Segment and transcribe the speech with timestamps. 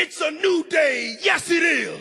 [0.00, 1.16] It's a new day.
[1.22, 1.98] Yes, it is.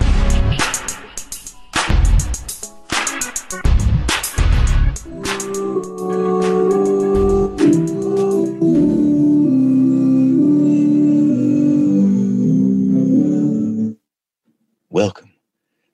[14.91, 15.31] Welcome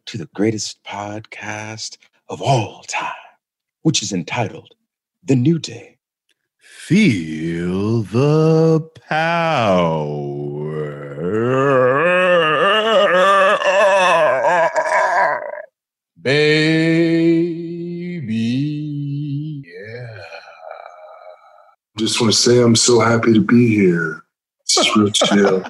[0.08, 1.96] to the greatest podcast
[2.28, 3.14] of all time,
[3.84, 4.76] which is entitled
[5.24, 6.00] The New Day.
[6.58, 10.53] Feel the power.
[16.21, 16.83] Baby.
[19.65, 20.24] Yeah.
[21.97, 24.24] just want to say I'm so happy to be here.
[24.61, 25.64] It's real chill.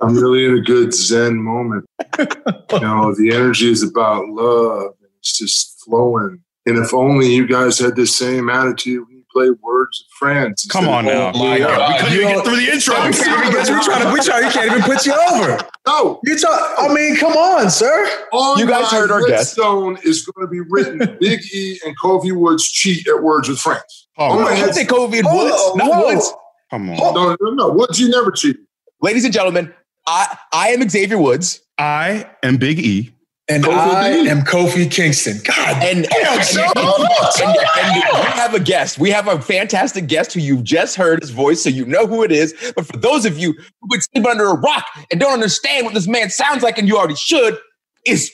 [0.00, 1.84] I'm really in a good Zen moment.
[2.18, 6.42] You know, the energy is about love it's just flowing.
[6.66, 10.66] And if only you guys had the same attitude play Words of Friends.
[10.70, 11.32] Come on of, now.
[11.34, 11.88] "Oh, My yeah." God.
[11.92, 12.94] We couldn't you even get through the intro.
[12.94, 13.82] We can't even get you.
[13.82, 15.58] Trying to, we try, we can't even put you over.
[15.86, 16.74] No, You talk.
[16.78, 18.08] I mean, come on, sir.
[18.32, 19.56] on You guys my heard our guest.
[19.56, 23.58] headstone is going to be written Big E and Kofi Woods cheat at Words with
[23.58, 24.08] Friends.
[24.18, 24.74] Oh, Oh, my my I God.
[24.74, 26.06] think Kofi and Woods, on, not whoa.
[26.14, 26.32] Woods.
[26.70, 26.96] Come on.
[27.14, 27.68] No, no, no.
[27.70, 28.56] Woods, you never cheat.
[29.00, 29.72] Ladies and gentlemen,
[30.06, 31.60] I, I am Xavier Woods.
[31.78, 33.12] I am Big E.
[33.48, 34.28] And Kofi I B.
[34.30, 35.38] am Kofi Kingston.
[35.44, 38.98] God And, damn, and, and- and we have a guest.
[38.98, 42.22] We have a fantastic guest who you've just heard his voice, so you know who
[42.22, 42.54] it is.
[42.74, 45.94] But for those of you who would sleep under a rock and don't understand what
[45.94, 47.58] this man sounds like, and you already should,
[48.06, 48.32] is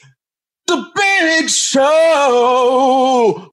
[0.66, 1.81] the Big Show.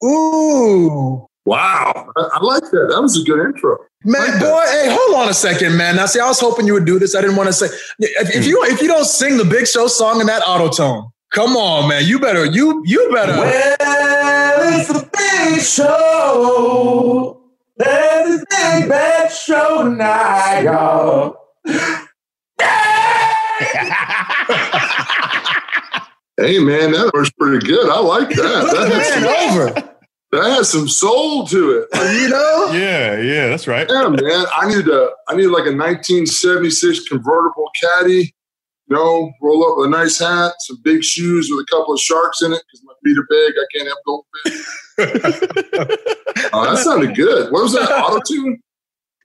[0.04, 1.28] Ooh.
[1.46, 2.12] Wow.
[2.16, 2.88] I, I like that.
[2.90, 3.78] That was a good intro.
[4.04, 4.86] Man, Like boy, that.
[4.86, 5.96] hey, hold on a second, man.
[5.96, 7.16] Now, see, I was hoping you would do this.
[7.16, 7.68] I didn't want to say
[8.00, 8.50] if, if hmm.
[8.50, 11.88] you if you don't sing the Big Show song in that auto tune, come on,
[11.90, 12.06] man.
[12.06, 13.34] You better you you better.
[13.34, 17.42] Well, it's the Big Show.
[17.78, 21.36] There's a big bad show tonight, y'all.
[26.38, 27.90] Hey, man, that was pretty good.
[27.90, 28.68] I like that.
[28.70, 29.94] Put That the has, man some, over.
[30.34, 31.88] that has some soul to it.
[32.22, 32.52] You know.
[32.74, 33.88] Yeah, yeah, that's right.
[33.90, 34.46] Yeah, man.
[34.54, 38.36] I need a I need like a 1976 convertible caddy.
[38.88, 42.00] You know, roll up with a nice hat, some big shoes with a couple of
[42.00, 43.54] sharks in it because my feet are big.
[43.58, 44.66] I can't have goldfish.
[46.54, 47.52] oh, that sounded good.
[47.52, 47.90] What was that?
[47.92, 48.62] Auto tune?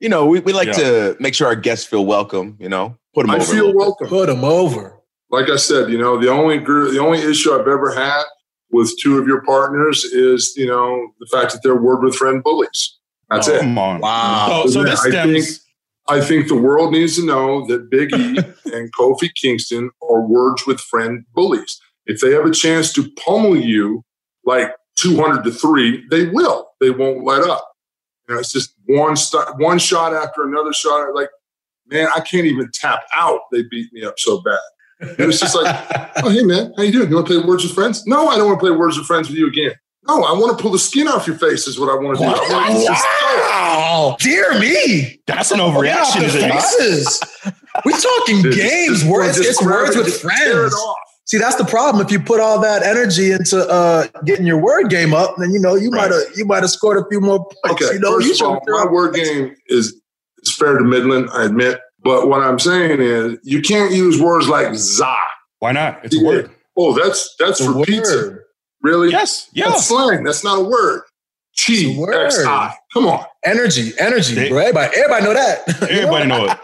[0.00, 0.72] You know, we, we like Yeah.
[0.74, 3.44] to make sure our guests feel welcome, you know, put them I over.
[3.44, 4.08] a feel welcome.
[4.08, 4.96] Put them over.
[5.30, 8.22] Like I said, you know, the only gr- the only issue I've ever had
[8.70, 12.42] with two of your partners is, you know, the fact that they're word with friend
[12.42, 12.96] bullies.
[13.28, 13.60] That's Oh, it.
[13.60, 14.00] Come on.
[14.00, 14.48] Wow.
[14.50, 15.66] Oh, so, so Yeah, this I think- stems.
[16.10, 18.36] I think the world needs to know that Big E
[18.74, 21.80] and Kofi Kingston are words with friend bullies.
[22.06, 24.04] If they have a chance to pummel you
[24.44, 26.68] like 200 to 3, they will.
[26.80, 27.64] They won't let up.
[28.28, 31.14] You know, it's just one st- one shot after another shot.
[31.14, 31.28] Like,
[31.86, 33.42] man, I can't even tap out.
[33.52, 34.58] They beat me up so bad.
[35.18, 37.08] It was just like, oh, hey, man, how you doing?
[37.08, 38.04] You want to play Words with Friends?
[38.06, 39.74] No, I don't want to play Words with Friends with you again.
[40.08, 42.24] No, I want to pull the skin off your face is what I want to
[42.24, 42.30] do.
[42.30, 44.16] I want to Wow.
[44.18, 45.20] Dear me.
[45.26, 46.20] That's an overreaction.
[46.20, 46.62] the Is it not?
[46.62, 47.20] faces.
[47.84, 49.36] We talking Just- games, just- words.
[49.36, 50.74] just It's words it, with just tear it friends.
[50.74, 50.96] off.
[51.26, 52.04] See, that's the problem.
[52.04, 55.60] If you put all that energy into uh, getting your word game up, then you
[55.60, 56.10] know you Right.
[56.10, 57.82] might have you might have scored a few more points.
[57.84, 59.94] Okay, you know, you first of all, my out word game is
[60.42, 61.78] is fair to Midland, I admit.
[62.02, 65.14] But what I'm saying is, you can't use words like "za."
[65.60, 66.00] Why not?
[66.04, 66.50] It's a word.
[66.76, 68.38] Oh, that's that's It's for pizza.
[68.82, 68.90] Word.
[68.90, 69.10] Really?
[69.10, 69.48] Yes.
[69.52, 69.68] Yeah.
[69.70, 70.24] That's slang.
[70.24, 71.02] That's not a word.
[71.58, 72.14] Chi, word.
[72.26, 72.74] X, I.
[72.92, 73.24] Come on.
[73.44, 74.58] Energy, energy, They- bro.
[74.58, 75.62] Everybody, everybody know that.
[75.66, 75.86] You know?
[75.88, 76.58] Everybody know it.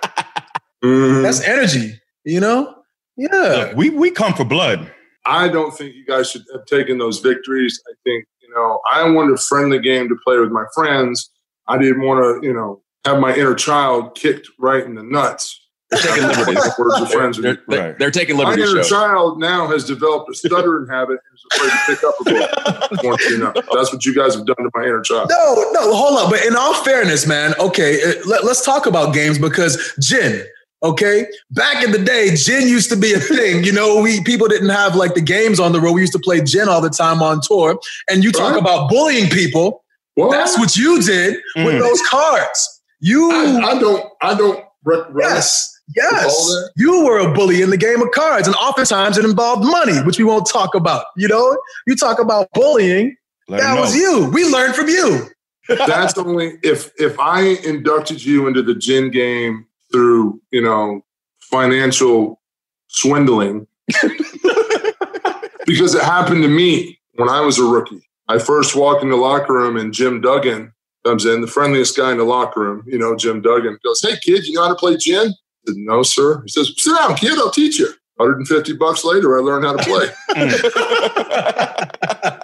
[0.84, 1.22] Mhm.
[1.22, 2.00] That's energy.
[2.25, 2.75] You know?
[3.16, 3.28] Yeah.
[3.32, 4.91] Look, we we come for blood.
[5.25, 7.81] I don't think you guys should have taken those victories.
[7.88, 11.31] I think, you know, I wanted a friendly game to play with my friends.
[11.66, 15.60] I didn't want to, you know, have my inner child kicked right in the nuts.
[16.02, 16.74] They're taking liberties.
[16.78, 17.58] Words with friends They're, you.
[17.68, 17.98] they're, Right.
[17.98, 18.70] they're taking My liberties.
[18.72, 18.88] inner Show.
[18.88, 23.20] child now has developed a stuttering habit and is afraid to pick up a book.
[23.26, 23.52] I you know.
[23.74, 25.30] That's what you guys have done to my inner child.
[25.30, 26.30] No, no, hold up.
[26.30, 30.44] But in all fairness, man, okay, uh, let, us talk about games because gin,
[30.82, 33.64] okay, back in the day, gin used to be a thing.
[33.64, 35.92] You know, we people didn't have like the games on the road.
[35.92, 37.78] We used to play gin all the time on tour.
[38.10, 38.60] And you talk Right.
[38.60, 39.82] about bullying people.
[40.15, 40.30] What?
[40.30, 41.78] That's what you did with Mm.
[41.80, 42.80] those cards.
[43.00, 44.04] You, I, I don't.
[44.22, 44.65] I don't.
[44.84, 49.18] Rec- yes, All yes, you were a bully in the game of cards, and oftentimes
[49.18, 51.06] it involved money, which we won't talk about.
[51.16, 53.16] You know, you talk about bullying.
[53.48, 54.28] Let that was you.
[54.33, 55.28] We learned from you.
[55.68, 61.04] That's only if if I inducted you into the gin game through you know
[61.41, 62.41] financial
[62.88, 63.66] swindling,
[65.66, 68.09] because it happened to me when I was a rookie.
[68.28, 70.72] I first walked in the locker room and Jim Duggan
[71.04, 72.84] comes in, the friendliest guy in the locker room.
[72.86, 75.33] You know, Jim Duggan goes, "Hey kid, you know how to play gin?"
[75.66, 76.42] I said, no, sir.
[76.42, 77.89] He says, sit down, kid, I'll teach you.
[78.16, 80.09] 150 bucks later, I learned how to play.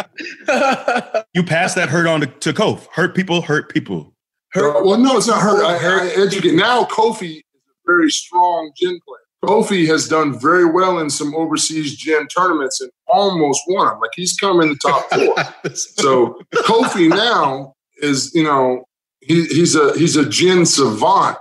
[1.35, 2.87] You pass that hurt on to, to Kof.
[2.93, 4.15] Hurt people, hurt people.
[4.55, 5.65] Uh, well, no, it's not hurt.
[5.65, 6.55] I, I educate.
[6.55, 9.19] Now, Kofi is a very strong gin player.
[9.45, 14.01] Kofi has done very well in some overseas gin tournaments and almost won them.
[14.01, 15.35] Like he's come in the top four.
[15.75, 18.85] so Kofi now is, you know,
[19.21, 21.39] he, he's a he's a gin savant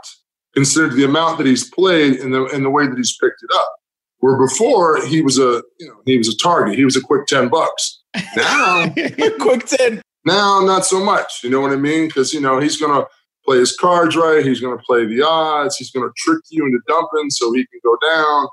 [0.54, 3.50] considered the amount that he's played and the and the way that he's picked it
[3.56, 3.76] up.
[4.20, 6.76] Where before he was a you know he was a target.
[6.76, 8.02] He was a quick ten bucks.
[8.36, 8.90] Now
[9.40, 10.02] Quick 10.
[10.26, 11.44] now, not so much.
[11.44, 12.08] You know what I mean?
[12.08, 13.08] Because, you know, he's going to
[13.46, 14.46] play his cards right.
[14.46, 15.78] He's going to play the odds.
[15.78, 18.48] He's going to trick you into dumping so he can go down.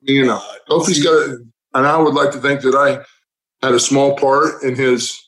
[0.00, 1.38] You know, Kofi's got.
[1.74, 3.04] And I would like to think that I
[3.64, 5.18] had a small part in his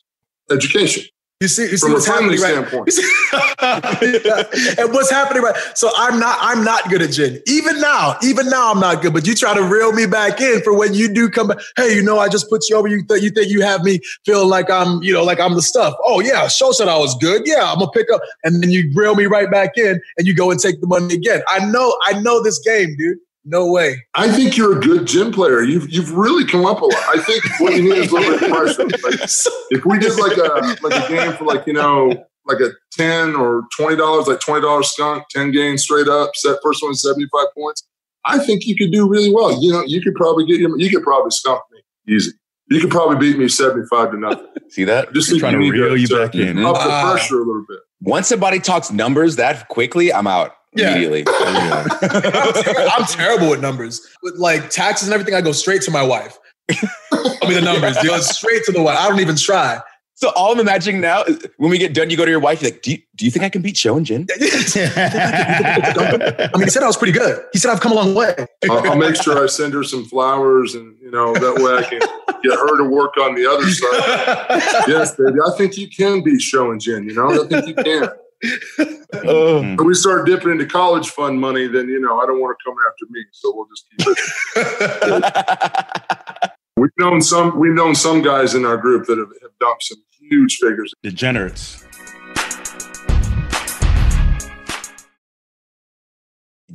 [0.51, 1.03] education
[1.41, 2.93] You see, you see what's family happening, right?
[2.93, 4.79] standpoint.
[4.79, 5.55] And what's happening, right?
[5.73, 7.41] So I'm not, I'm not good at gin.
[7.45, 9.11] Even now, even now, I'm not good.
[9.11, 11.57] But you try to reel me back in for when you do come back.
[11.75, 12.87] Hey, you know, I just put you over.
[12.87, 15.61] You th- you think you have me feeling like I'm, you know, like I'm the
[15.61, 15.93] stuff.
[16.05, 17.41] Oh yeah, show said I was good.
[17.45, 20.33] Yeah, I'm gonna pick up, and then you reel me right back in, and you
[20.33, 21.41] go and take the money again.
[21.49, 23.17] I know, I know this game, dude.
[23.47, 24.03] No way.
[24.15, 25.61] I think you're a good gym player.
[25.61, 27.03] You've you've really come up a lot.
[27.07, 28.83] I think what you need is a little bit of pressure.
[29.03, 29.29] Like,
[29.69, 33.35] if we did like a like a game for like you know like a ten
[33.35, 37.27] or twenty dollars, like twenty dollars skunk, ten games straight up, set first one seventy
[37.31, 37.83] five points.
[38.25, 39.61] I think you could do really well.
[39.61, 41.81] You know, you could probably get your, you could probably skunk me
[42.15, 42.31] easy.
[42.71, 44.47] You could probably beat me seventy five to nothing.
[44.69, 45.13] See that?
[45.13, 46.57] Just They're think trying you to need reel you to back in.
[46.65, 47.11] up the Ah.
[47.11, 47.77] pressure a little bit.
[48.01, 50.91] Once somebody talks numbers that quickly, I'm out Yeah.
[50.91, 51.25] immediately.
[51.45, 51.85] Yeah.
[52.01, 54.05] I'm, I'm terrible with numbers.
[54.21, 56.37] With like taxes and everything, I go straight to my wife.
[56.69, 56.75] I
[57.43, 58.21] mean the numbers, dude.
[58.23, 58.97] Straight to the wife.
[58.99, 59.79] I don't even try.
[60.17, 62.61] So all I'm imagining now is when we get done, you go to your wife,
[62.61, 64.25] you're like, do you, do you think I can beat Show and gin?
[64.33, 64.49] I mean,
[66.63, 67.43] he said I was pretty good.
[67.51, 68.33] He said I've come a long way.
[68.69, 71.83] I'll, I'll make sure I send her some flowers, and you know that way I
[71.83, 71.99] can
[72.43, 74.85] get her to work on the other side.
[74.87, 75.37] Yes, baby.
[75.45, 77.03] I think you can beat Show and gin.
[77.03, 78.07] You know, I think you can.
[79.27, 79.61] Oh.
[79.61, 79.79] Mm-hmm.
[79.79, 82.63] If we start dipping into college fund money, then you know I don't want to
[82.65, 83.23] come after me.
[83.31, 84.07] So we'll just keep
[86.35, 86.51] it.
[86.77, 87.57] We've known some.
[87.57, 90.93] We've known some guys in our group that have, have dumped some huge figures.
[91.01, 91.85] Degenerates.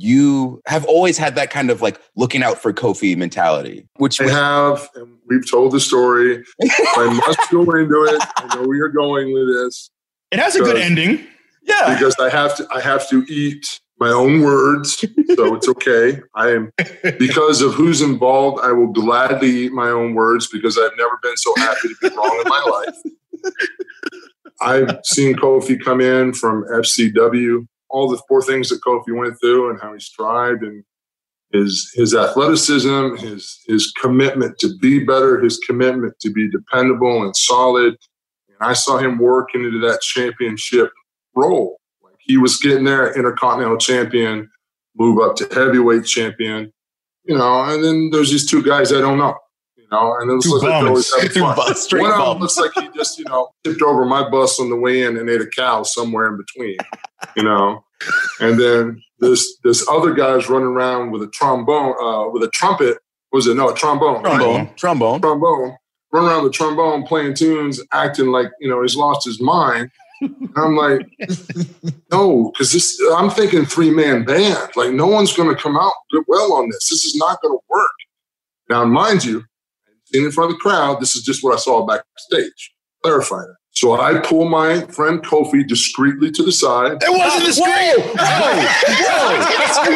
[0.01, 4.25] you have always had that kind of like looking out for Kofi mentality, which we
[4.25, 6.43] was, have, and we've told the story.
[6.61, 8.21] I must go into it.
[8.37, 9.91] I know where you're going with this.
[10.31, 11.27] It has a good ending.
[11.61, 11.93] Yeah.
[11.93, 15.05] because I have to I have to eat my own words,
[15.35, 16.19] so it's okay.
[16.33, 16.71] I am
[17.19, 18.59] because of who's involved.
[18.63, 22.15] I will gladly eat my own words because I've never been so happy to be
[22.15, 23.53] wrong in my life.
[24.61, 29.69] I've seen Kofi come in from FCW, all the four things that Kofi went through,
[29.69, 30.83] and how he strived, and
[31.53, 37.35] his his athleticism, his his commitment to be better, his commitment to be dependable and
[37.35, 37.97] solid.
[38.47, 40.91] And I saw him working into that championship
[41.35, 41.79] role.
[42.03, 44.49] Like he was getting there, intercontinental champion,
[44.95, 46.71] move up to heavyweight champion,
[47.23, 47.63] you know.
[47.63, 49.35] And then there's these two guys I don't know,
[49.75, 50.15] you know.
[50.19, 51.55] And it was Two like always having fun.
[51.55, 54.69] bums, One of them looks like he just, you know, tipped over my bus on
[54.69, 56.77] the way in and ate a cow somewhere in between,
[57.35, 57.83] you know.
[58.39, 62.97] And then this this other guy's running around with a trombone, uh, with a trumpet.
[63.31, 64.23] Was it no a trombone?
[64.23, 64.37] right?
[64.39, 65.21] trombone, trombone.
[65.21, 65.77] trombone,
[66.11, 69.89] run around with trombone, playing tunes, acting like you know he's lost his mind.
[70.21, 71.09] And I'm like,
[72.11, 73.01] no, because this.
[73.15, 74.69] I'm thinking three man band.
[74.75, 76.89] Like no one's going to come out good well on this.
[76.89, 77.91] This is not going to work.
[78.69, 79.43] Now, mind you,
[80.05, 81.01] seen in front of the crowd.
[81.01, 82.73] This is just what I saw backstage.
[83.03, 83.55] Clarify that.
[83.73, 86.97] So I pull my friend Kofi discreetly to the side.
[87.01, 87.99] It wasn't the screen.
[88.19, 88.61] Whoa,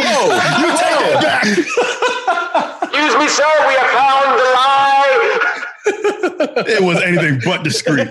[0.01, 1.43] whoa, You take it back.
[2.95, 5.74] Excuse me, sir, we have found the lie.
[5.87, 8.07] It was anything but discreet.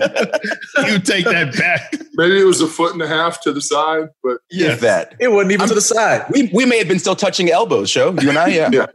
[0.87, 1.93] You take that back.
[2.13, 5.15] Maybe it was a foot and a half to the side, but If that.
[5.19, 6.25] It wasn't even to the side.
[6.31, 8.69] We, we may have been still touching elbows, show you and I, yeah.
[8.71, 8.87] Yeah.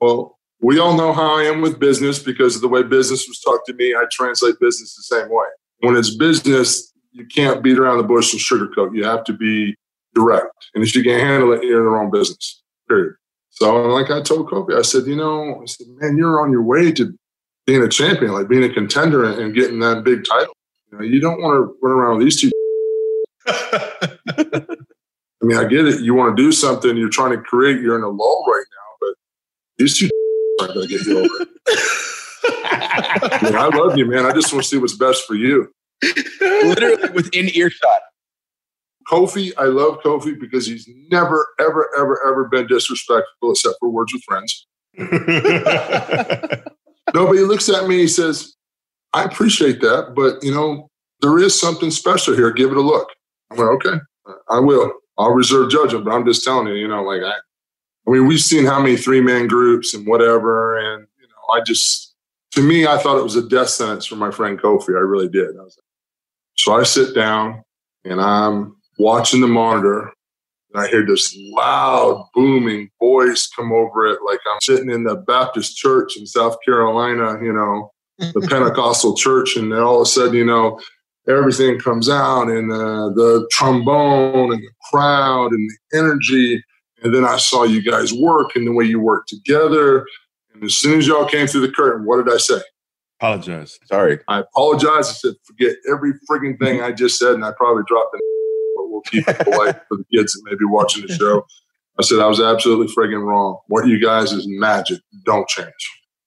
[0.00, 3.40] Well, we all know how I am with business because of the way business was
[3.40, 3.94] taught to me.
[3.94, 5.46] I translate business the same way.
[5.80, 8.94] When it's business, you can't beat around the bush and sugarcoat.
[8.94, 9.74] You have to be
[10.14, 10.68] direct.
[10.74, 12.62] And if you can't handle it, you're in the wrong business.
[12.88, 13.14] Period.
[13.50, 16.62] So, like I told Kofi, I said, you know, I said, man, you're on your
[16.62, 17.12] way to
[17.70, 20.52] being a champion, like being a contender and, and getting that big title.
[20.90, 22.50] You know, you don't want to run around with these two.
[23.46, 24.66] I
[25.42, 26.00] mean, I get it.
[26.00, 28.96] You want to do something, you're trying to create, you're in a lull right now,
[29.00, 29.14] but
[29.78, 30.10] these two
[30.60, 31.48] aren't going to get you over it.
[32.42, 34.26] I, mean, I love you, man.
[34.26, 35.72] I just want to see what's best for you.
[36.40, 38.00] Literally within earshot.
[39.08, 44.12] Kofi, I love Kofi because he's never, ever, ever, ever been disrespectful except for words
[44.12, 44.66] with friends.
[47.14, 48.54] Nobody looks at me he says,
[49.12, 50.88] I appreciate that, but you know,
[51.20, 52.50] there is something special here.
[52.50, 53.08] Give it a look.
[53.50, 53.98] I went, okay,
[54.48, 54.92] I will.
[55.18, 57.34] I'll reserve judgment, but I'm just telling you, you know, like I,
[58.06, 61.60] I mean, we've seen how many three man groups and whatever, and you know, I
[61.62, 62.14] just,
[62.52, 64.90] to me, I thought it was a death sentence for my friend Kofi.
[64.90, 65.56] I really did.
[65.56, 65.72] I like,
[66.56, 67.64] so I sit down
[68.04, 70.12] and I'm watching the monitor,
[70.72, 75.16] and I hear this loud, booming voice come over it, like I'm sitting in the
[75.16, 80.06] Baptist church in South Carolina, you know, the Pentecostal church, and then all of a
[80.06, 80.80] sudden, you know,
[81.28, 86.62] everything comes out, and uh, the trombone, and the crowd, and the energy.
[87.02, 90.06] And then I saw you guys work, and the way you work together.
[90.54, 92.60] And as soon as y'all came through the curtain, what did I say?
[93.18, 93.78] Apologize.
[93.86, 94.18] Sorry.
[94.28, 95.08] I apologize.
[95.08, 98.39] I said, forget every frigging thing I just said, and I probably dropped an but
[99.12, 101.44] we'll keep it polite for the kids that may be watching the show.
[101.98, 103.58] I said, I was absolutely frigging wrong.
[103.66, 105.00] What you guys is magic.
[105.24, 105.72] Don't change.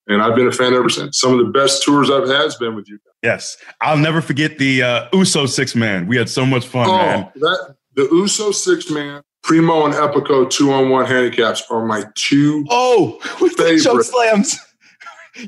[0.08, 1.18] And I've been a fan ever since.
[1.20, 3.14] Some of the best tours I've had has been with you guys.
[3.24, 3.58] Yes.
[3.82, 6.08] I'll never forget the uh, Uso six man.
[6.08, 7.32] We had so much fun, Oh, man.
[7.36, 12.66] that the Uso six man, Primo and Epico two on one handicaps are my two
[12.70, 14.58] Oh, with the choke slams.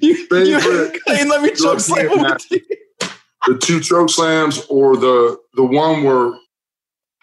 [0.01, 2.09] You, you Favorite let me choke slam
[2.49, 2.59] you.
[3.45, 6.33] the two choke slams or the the one where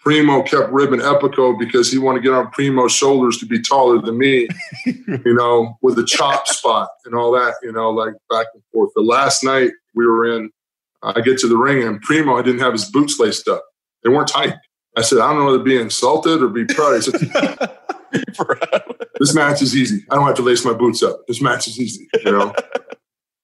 [0.03, 4.01] Primo kept ribbing Epico because he wanted to get on Primo's shoulders to be taller
[4.01, 4.49] than me,
[4.85, 8.91] you know, with the chop spot and all that, you know, like back and forth.
[8.95, 10.51] The last night we were in,
[11.03, 13.63] I get to the ring and Primo, I didn't have his boots laced up.
[14.03, 14.55] They weren't tight.
[14.97, 16.95] I said, I don't know whether to be insulted or be proud.
[16.95, 17.21] He said,
[19.19, 20.05] this match is easy.
[20.11, 21.21] I don't have to lace my boots up.
[21.27, 22.53] This match is easy, you know.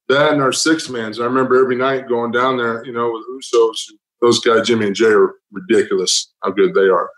[0.10, 1.22] that and our six mans.
[1.22, 3.94] I remember every night going down there, you know, with Usos.
[4.22, 7.10] Those guys, Jimmy and Jay, are ridiculous how good they are.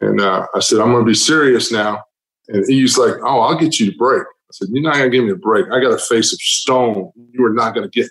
[0.00, 2.04] And uh, I said, I'm going to be serious now.
[2.48, 4.22] And he's like, Oh, I'll get you to break.
[4.22, 5.66] I said, You're not going to give me a break.
[5.72, 7.10] I got a face of stone.
[7.32, 8.10] You are not going to get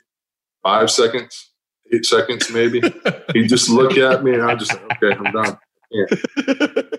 [0.63, 1.51] five seconds,
[1.93, 2.81] eight seconds, maybe.
[3.33, 5.57] he just looked at me and I just, okay, I'm done.
[5.91, 6.05] Yeah.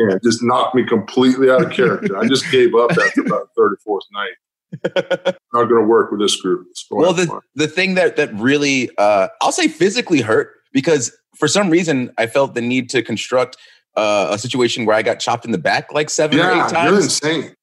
[0.01, 2.17] yeah, just knocked me completely out of character.
[2.17, 4.33] I just gave up after about the 34th night.
[5.53, 6.67] Not going to work with this group.
[6.91, 11.71] Well, the the thing that that really uh, I'll say physically hurt because for some
[11.71, 13.57] reason I felt the need to construct
[13.97, 16.57] uh, a situation where I got chopped in the back like seven or eight yeah,
[16.57, 17.05] you're times.
[17.05, 17.55] insane.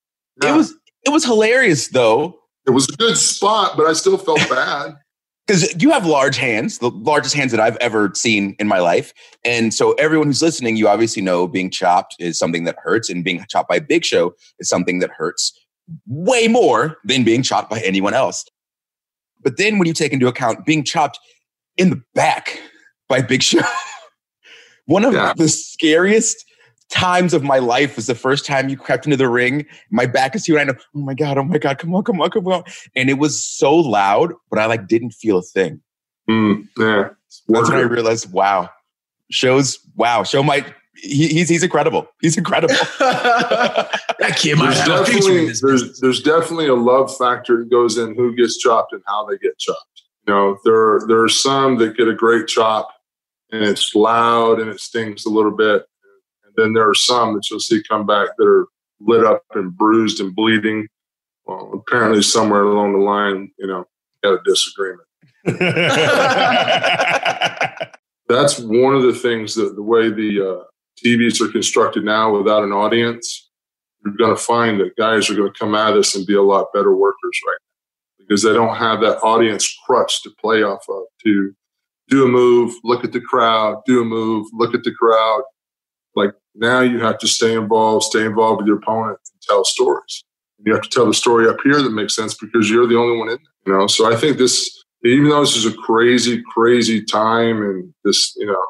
[0.42, 4.38] It was it was hilarious though it was a good spot, but I still felt
[4.48, 4.96] bad.
[5.46, 9.12] because you have large hands, the largest hands that I've ever seen in my life,
[9.44, 13.22] and so everyone who's listening, you obviously know being chopped is something that hurts, and
[13.22, 15.52] being chopped by Big Show is something that hurts
[16.06, 18.44] way more than being chopped by anyone else.
[19.42, 21.18] But then when you take into account being chopped
[21.76, 22.58] in the back
[23.08, 23.60] by Big Show,
[24.86, 25.32] one of Yeah.
[25.36, 26.44] the scariest
[26.90, 29.66] times of my life was the first time you crept into the ring.
[29.90, 31.94] My back is to you, and I know, oh my god, oh my god, come
[31.94, 35.38] on, come on, come on, and it was so loud, but I like didn't feel
[35.38, 35.80] a thing.
[36.28, 37.08] Mm, yeah.
[37.48, 38.70] That's when I realized, wow,
[39.30, 40.72] shows, wow, show might.
[40.96, 42.06] He, he's he's incredible.
[42.20, 42.76] He's incredible.
[42.98, 47.58] that kid might there's have a future in definitely there's there's definitely a love factor
[47.58, 50.02] that goes in who gets chopped and how they get chopped.
[50.28, 52.93] You know, there are, there are some that get a great chop
[53.52, 55.84] and it's loud and it stings a little bit,
[56.44, 58.66] and then there are some that you'll see come back that are
[59.00, 60.88] lit up and bruised and bleeding.
[61.46, 63.86] Well, apparently somewhere along the line, you know,
[64.22, 65.06] got a disagreement.
[68.28, 70.64] That's one of the things that the way the uh,
[71.04, 73.50] TVs are constructed now without an audience,
[74.04, 76.42] you're going to find that guys are going to come at us and be a
[76.42, 80.84] lot better workers right now because they don't have that audience crutch to play off
[80.88, 81.54] of to
[82.08, 85.42] do a move, look at the crowd, do a move, look at the crowd.
[86.14, 90.24] Like now you have to stay involved, stay involved with your opponent and tell stories.
[90.64, 93.18] You have to tell the story up here that makes sense because you're the only
[93.18, 93.86] one in there, you know?
[93.86, 98.46] So I think this, even though this is a crazy, crazy time and this, you
[98.46, 98.64] know,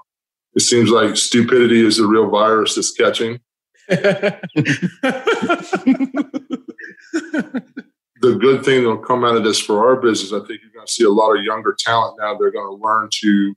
[0.55, 3.41] it seems like stupidity is the real virus that's catching.
[8.25, 10.87] the good thing that'll come out of this for our business, I think you're going
[10.87, 12.37] to see a lot of younger talent now.
[12.37, 13.55] They're going to learn to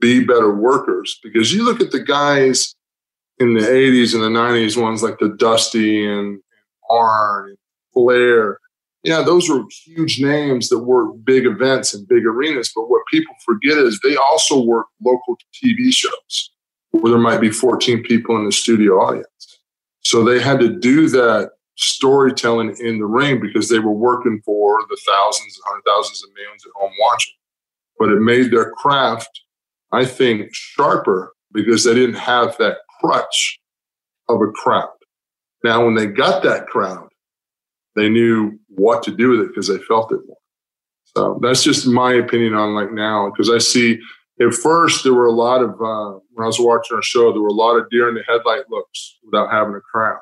[0.00, 2.74] be better workers because you look at the guys
[3.38, 6.40] in the 80s and the 90s, ones like the Dusty and, and
[6.88, 7.58] Arn and
[7.92, 8.58] Flair.
[9.02, 12.70] Yeah, those were huge names that worked big events and big arenas.
[12.74, 16.50] But what people forget is they also work local TV shows
[16.90, 19.58] where there might be 14 people in the studio audience.
[20.02, 24.80] So they had to do that storytelling in the ring because they were working for
[24.88, 27.34] the thousands, hundred thousands, and millions at home watching.
[27.98, 29.30] But it made their craft,
[29.92, 33.60] I think, sharper because they didn't have that crutch
[34.28, 34.90] of a crowd.
[35.64, 37.08] Now, when they got that crowd,
[37.96, 40.36] they knew what to do with it because they felt it more.
[41.16, 43.98] So that's just my opinion on like now because I see
[44.40, 47.42] at first there were a lot of uh, when I was watching our show there
[47.42, 50.20] were a lot of deer in the headlight looks without having a crowd.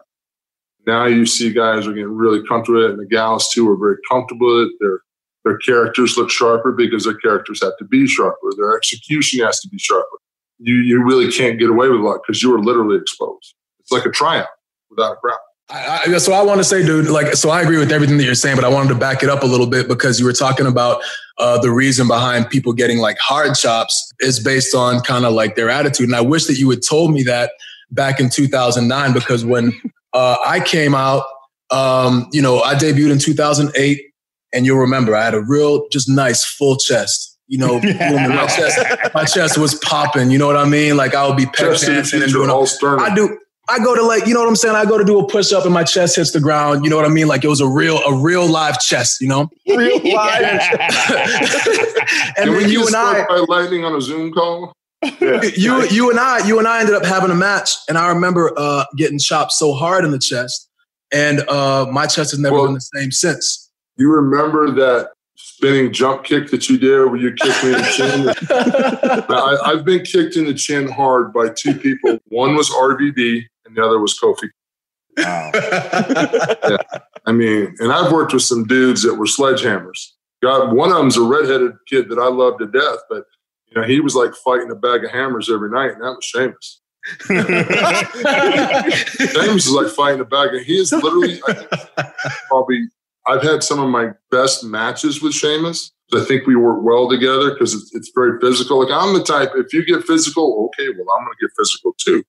[0.88, 3.76] Now you see guys are getting really comfortable with it, and the gals too are
[3.76, 4.73] very comfortable with it.
[4.80, 5.00] Their
[5.45, 8.52] their characters look sharper because their characters have to be sharper.
[8.57, 10.16] Their execution has to be sharper.
[10.59, 13.54] You you really can't get away with a lot because you are literally exposed.
[13.80, 14.49] It's like a tryout
[14.88, 15.38] without a crowd.
[15.68, 18.25] I, I, so I want to say, dude, like, so I agree with everything that
[18.25, 20.33] you're saying, but I wanted to back it up a little bit because you were
[20.33, 21.02] talking about
[21.37, 25.54] uh, the reason behind people getting like hard chops is based on kind of like
[25.57, 26.09] their attitude.
[26.09, 27.50] And I wish that you had told me that
[27.90, 29.78] back in 2009 because when
[30.12, 31.25] uh, I came out,
[31.71, 34.00] um, you know, I debuted in 2008,
[34.53, 37.38] and you'll remember I had a real, just nice full chest.
[37.47, 38.79] You know, my chest,
[39.15, 40.31] my chest was popping.
[40.31, 40.97] You know what I mean?
[40.97, 43.38] Like I would be pep dancing and doing all I do.
[43.71, 44.75] I go to like, you know what I'm saying?
[44.75, 46.85] I go to do a push up and my chest hits the ground.
[46.85, 47.29] You know what I mean?
[47.29, 49.50] Like it was a real, a real live chest, you know?
[49.67, 50.62] Real live.
[52.38, 54.73] and when you and I by lightning on a Zoom call.
[55.02, 55.43] Yeah.
[55.57, 58.52] you, you and I, you and I ended up having a match, and I remember
[58.57, 60.69] uh, getting chopped so hard in the chest,
[61.12, 63.71] and uh, my chest has never well, been the same since.
[63.97, 67.93] You remember that spinning jump kick that you did where you kicked me in the
[67.97, 69.26] chin?
[69.31, 72.19] I, have been kicked in the chin hard by two people.
[72.26, 74.50] One was RVD, and the other was Kofi.
[75.17, 75.50] Wow.
[75.55, 77.00] yeah.
[77.26, 80.12] I mean, and I've worked with some dudes that were sledgehammers.
[80.43, 83.38] God, one of them's a redheaded kid that I love to death, but you
[83.80, 86.80] know, he was like fighting a bag of hammers every night, and that was Sheamus.
[89.32, 90.62] Sheamus is like fighting a bag of.
[90.62, 91.40] He is literally
[92.49, 92.88] probably.
[93.26, 95.92] I've had some of my best matches with Sheamus.
[96.14, 98.82] I think we work well together because it's, it's very physical.
[98.82, 99.50] Like I'm the type.
[99.54, 102.25] If you get physical, okay, well I'm going to get physical too,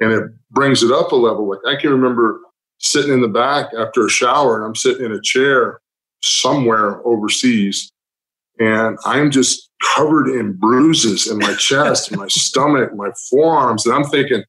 [0.00, 1.48] and it brings it up a level.
[1.48, 2.40] Like I can remember
[2.78, 5.80] sitting in the back after a shower, and I'm sitting in a chair
[6.22, 7.90] somewhere overseas,
[8.58, 13.86] and I'm just covered in bruises in my chest, my stomach, my forearms.
[13.86, 14.42] And I'm thinking,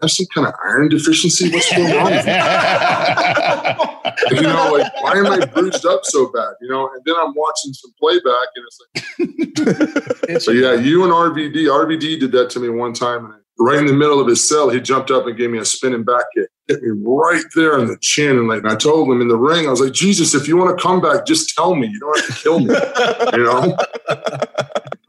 [0.00, 1.50] I have some kind of iron deficiency.
[1.50, 2.10] What's going on?
[4.30, 6.54] you know, like why am I bruised up so bad?
[6.62, 8.96] You know, and then I'm watching some playback, and it's like,
[10.46, 13.84] but yeah, you and RVD, RVD did that to me one time, and right in
[13.86, 16.48] the middle of his sell, he jumped up and gave me a spinning back kick,
[16.70, 18.38] hit me right there in the chin.
[18.38, 20.56] And like, and I told him in the ring, I was like, Jesus, if you
[20.56, 21.88] want to come back, just tell me.
[21.88, 22.74] You don't have to kill me,
[23.34, 23.76] you know?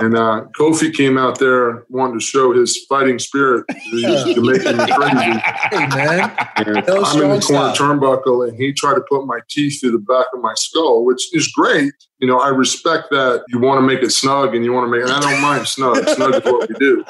[0.02, 3.66] And uh, Kofi came out there wanting to show his fighting spirit.
[3.92, 5.40] He was making me crazy.
[5.70, 6.36] Hey, man.
[6.56, 10.00] And I'm in the corner turnbuckle, and he tried to put my teeth through the
[10.00, 11.94] back of my skull, which is great.
[12.18, 14.92] You know, I respect that you want to make it snug and you want to
[14.92, 16.08] make it, I don't mind snug.
[16.10, 17.04] snug is what we do.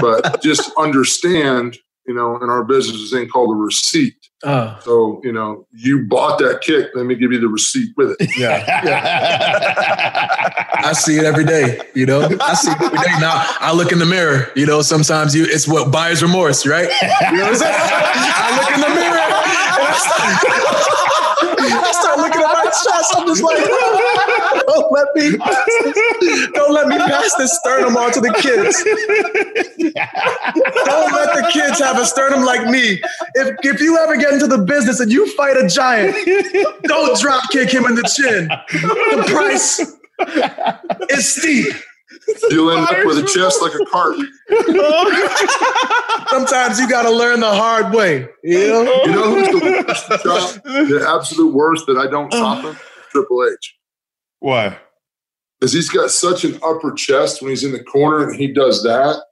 [0.00, 1.76] But just understand,
[2.10, 4.16] you know, in our business, there's a thing called a receipt.
[4.42, 4.76] Oh.
[4.82, 6.90] So, you know, you bought that kick.
[6.96, 8.28] Let me give you the receipt with it.
[8.36, 8.64] Yeah.
[8.84, 10.48] yeah.
[10.74, 12.28] I see it every day, you know?
[12.40, 13.20] I see it every day.
[13.20, 16.90] Now I look in the mirror, you know, sometimes you it's what buyer's remorse, right?
[17.30, 17.76] You know what I'm saying?
[17.78, 19.22] I look in the mirror
[21.62, 23.14] and I start looking at my chest.
[23.14, 23.62] I'm just like,
[24.70, 25.36] don't let me,
[26.54, 28.82] don't let me pass this sternum on to the kids.
[30.84, 33.02] don't let the kids have a sternum like me.
[33.34, 36.16] If if you ever get into the business and you fight a giant,
[36.84, 38.48] don't drop kick him in the chin.
[38.48, 39.80] The price
[41.10, 41.74] is steep.
[42.50, 44.16] You'll end up with a chest like a cart.
[46.28, 48.28] Sometimes you got to learn the hard way.
[48.44, 50.62] You know, you know who's the worst?
[50.62, 52.76] The absolute worst that I don't chop him?
[53.10, 53.79] Triple H.
[54.40, 54.76] Why?
[55.58, 58.82] Because he's got such an upper chest when he's in the corner and he does
[58.82, 59.22] that.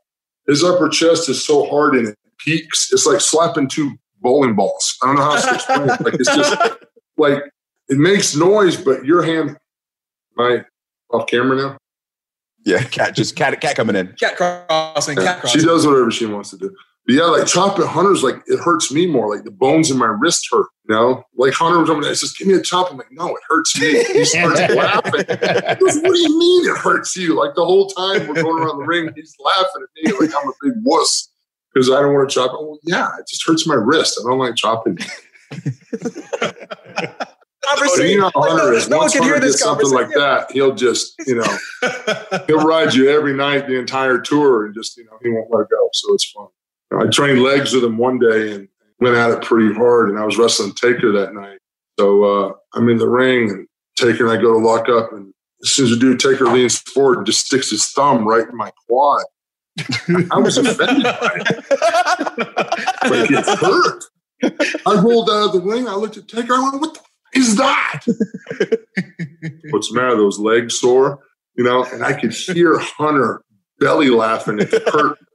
[0.46, 2.92] His upper chest is so hard and it peaks.
[2.92, 4.96] It's like slapping two bowling balls.
[5.02, 6.00] I don't know how to explain it.
[6.00, 6.56] Like it's just
[7.16, 7.42] like
[7.88, 9.56] it makes noise, but your hand,
[10.36, 10.64] my
[11.10, 11.78] off camera now.
[12.64, 14.14] Yeah, cat just cat cat coming in.
[14.20, 15.60] Cat crossing, cat crossing.
[15.60, 16.74] She does whatever she wants to do.
[17.08, 19.34] But yeah, like chopping Hunter's like it hurts me more.
[19.34, 20.66] Like the bones in my wrist hurt.
[20.86, 22.14] You know, like Hunter was over there.
[22.14, 25.14] Says, "Give me a chop." I'm like, "No, it hurts me." He starts laughing.
[25.14, 28.62] He goes, "What do you mean it hurts you?" Like the whole time we're going
[28.62, 31.30] around the ring, he's laughing at me like I'm a big wuss
[31.72, 32.52] because I don't want to chop.
[32.52, 34.20] Well, yeah, it just hurts my wrist.
[34.22, 34.98] I don't like chopping.
[37.64, 38.10] conversation.
[38.10, 38.88] You know, like, no, is.
[38.90, 40.52] no one can hear this something like that.
[40.52, 41.58] He'll just, you know,
[42.46, 45.62] he'll ride you every night the entire tour, and just, you know, he won't let
[45.62, 45.88] it go.
[45.94, 46.48] So it's fun.
[46.92, 48.68] I trained legs with him one day and
[49.00, 51.58] went at it pretty hard, and I was wrestling Taker that night.
[51.98, 55.32] So uh, I'm in the ring, and Taker and I go to lock up, and
[55.62, 58.56] as soon as the dude Taker leans forward and just sticks his thumb right in
[58.56, 59.24] my quad,
[60.32, 61.64] I was offended by it.
[63.30, 64.04] It hurt.
[64.86, 65.88] I rolled out of the ring.
[65.88, 66.54] I looked at Taker.
[66.54, 67.00] I went, "What the
[67.38, 68.00] is that?"
[69.70, 70.16] What's the matter?
[70.16, 71.20] Those legs sore,
[71.56, 71.84] you know?
[71.84, 73.42] And I could hear Hunter
[73.78, 75.26] belly laughing at the curtain.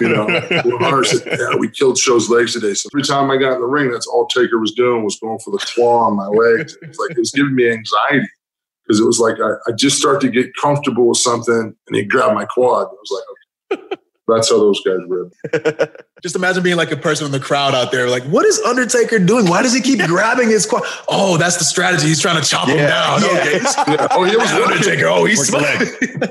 [0.00, 3.60] You know, said, "Yeah, we killed Show's legs today." So every time I got in
[3.60, 6.76] the ring, that's all Taker was doing was going for the claw on my legs.
[6.80, 8.26] It was like it was giving me anxiety
[8.86, 12.04] because it was like I, I just start to get comfortable with something, and he
[12.04, 12.86] grabbed my quad.
[12.86, 13.24] I was
[13.70, 13.96] like, okay,
[14.28, 15.32] that's how those guys rib.
[16.22, 19.18] Just imagine being like a person in the crowd out there, like, what is Undertaker
[19.18, 19.48] doing?
[19.48, 20.84] Why does he keep grabbing his quad?
[21.08, 22.06] Oh, that's the strategy.
[22.06, 23.22] He's trying to chop him down.
[23.22, 23.26] Yeah.
[23.26, 23.60] Okay.
[23.92, 24.06] Yeah.
[24.12, 24.50] Oh, it was.
[24.52, 25.06] Undertaker.
[25.06, 25.88] Oh, he's smiling.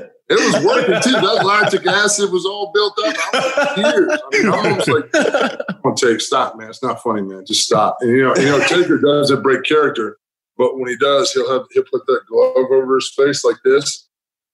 [0.28, 1.12] It was working too.
[1.12, 3.16] That lactic acid was all built up.
[3.34, 4.10] I was in.
[4.10, 6.70] I mean, I was like, "Come on, take stop, man.
[6.70, 7.44] It's not funny, man.
[7.46, 10.16] Just stop." And you know, you know, Taker doesn't break character,
[10.56, 14.08] but when he does, he'll have he'll put that glove over his face like this.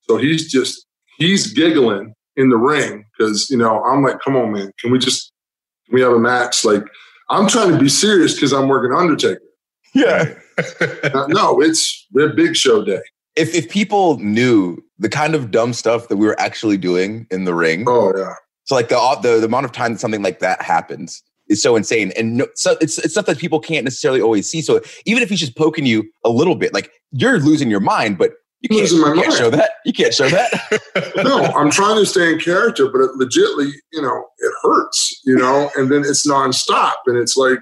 [0.09, 0.87] So he's just
[1.19, 4.73] he's giggling in the ring because you know I'm like, "Come on, man.
[4.81, 5.33] Can we just
[5.87, 6.85] can we have a match?" Like
[7.29, 9.41] I'm trying to be serious because I'm working Undertaker.
[9.95, 10.35] Yeah.
[11.29, 13.01] No, it's we're Big Show day.
[13.39, 17.45] If if people knew the kind of dumb stuff that we were actually doing in
[17.45, 18.35] the ring, Oh yeah.
[18.65, 21.77] so like the the, the amount of time that something like that happens is so
[21.77, 24.61] insane, and no, so it's it's stuff that people can't necessarily always see.
[24.61, 28.19] So even if he's just poking you a little bit, like you're losing your mind,
[28.19, 29.71] but you can't, you can't show that.
[29.85, 30.51] You can't show that.
[31.25, 35.37] no, I'm trying to stay in character, but it legitly, you know, it hurts, you
[35.37, 37.61] know, and then it's nonstop, and it's like,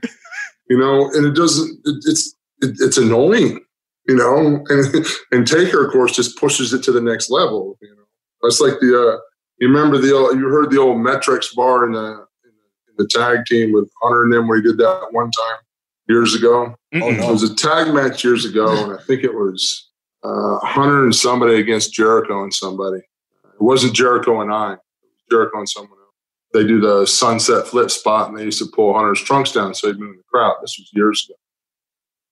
[0.71, 3.61] you know, and it doesn't, it, it's it, it's annoying,
[4.09, 7.89] you know, and and Taker, of course, just pushes it to the next level, you
[7.91, 8.05] know.
[8.43, 9.21] It's like the, uh,
[9.59, 13.45] you remember the, old, you heard the old Met-Rx bar in the in the tag
[13.47, 15.59] team with Hunter and them where he did that one time
[16.09, 16.75] years ago.
[16.95, 19.91] Oh, It was a tag match years ago, and I think it was
[20.23, 22.99] uh, Hunter and somebody against Jericho and somebody.
[22.99, 24.75] It wasn't Jericho and I.
[24.75, 26.07] It was Jericho and someone else.
[26.53, 29.89] They do the sunset flip spot, and they used to pull Hunter's trunks down so
[29.89, 30.57] he'd move in the crowd.
[30.61, 31.37] This was years ago.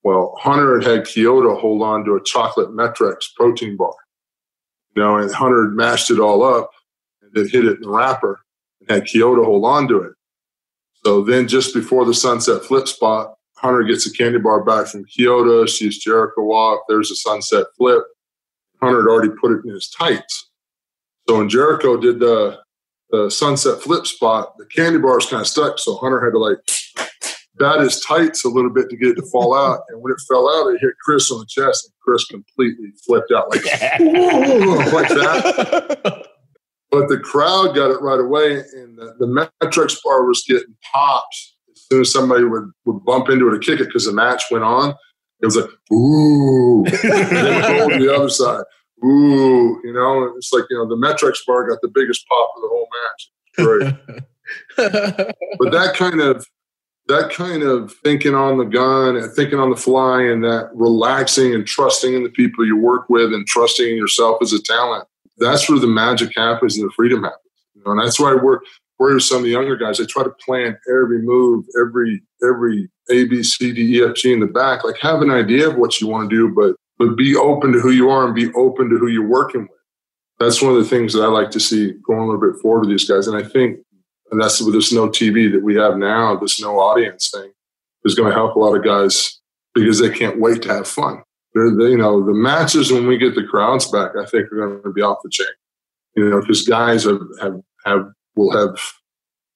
[0.04, 3.94] Well, Hunter had had Kyoto hold on to a chocolate Met-Rx protein bar.
[4.94, 6.70] You know, and Hunter had mashed it all up
[7.22, 8.40] and then hit it in the wrapper
[8.80, 10.12] and had Kyoto hold on to it.
[11.04, 15.04] So then just before the sunset flip spot, Hunter gets a candy bar back from
[15.06, 16.80] Kyoto, She's Jericho off.
[16.86, 18.02] There's a sunset flip.
[18.82, 20.50] Hunter had already put it in his tights.
[21.26, 22.58] So when Jericho did the,
[23.10, 25.78] the sunset flip spot, the candy bar was kind of stuck.
[25.78, 26.58] So Hunter had to like
[27.58, 29.80] bat his tights a little bit to get it to fall out.
[29.88, 33.32] And when it fell out, it hit Chris on the chest, and Chris completely flipped
[33.32, 33.64] out like,
[34.92, 36.26] like that.
[36.90, 41.56] But the crowd got it right away, and the, the Met-Rx bar was getting pops
[41.72, 44.44] as soon as somebody would, would bump into it or kick it because the match
[44.52, 44.94] went on.
[45.42, 46.84] It was like, ooh.
[46.84, 48.62] and then it would go to the other side.
[49.04, 49.80] Ooh.
[49.82, 52.68] You know, it's like, you know, the Met-Rx bar got the biggest pop of the
[52.68, 53.32] whole match.
[53.56, 53.94] Great.
[55.58, 56.46] but that kind of
[57.06, 61.54] that kind of thinking on the gun and thinking on the fly and that relaxing
[61.54, 65.06] and trusting in the people you work with and trusting in yourself as a talent
[65.38, 67.40] that's where the magic happens and the freedom happens
[67.74, 68.60] you know, and that's why we're
[68.98, 73.24] we're some of the younger guys they try to plan every move every every a
[73.24, 76.00] b c d e f g in the back like have an idea of what
[76.00, 78.88] you want to do but but be open to who you are and be open
[78.88, 79.70] to who you're working with.
[80.38, 82.80] That's one of the things that i like to see going a little bit forward
[82.80, 83.78] with these guys and i think
[84.34, 87.52] and that's with this no TV that we have now, this no audience thing
[88.04, 89.38] is going to help a lot of guys
[89.76, 91.22] because they can't wait to have fun.
[91.54, 94.56] They're, they, you know, the matches when we get the crowds back, I think are
[94.56, 95.46] going to be off the chain.
[96.16, 98.76] You know, because guys have, have have will have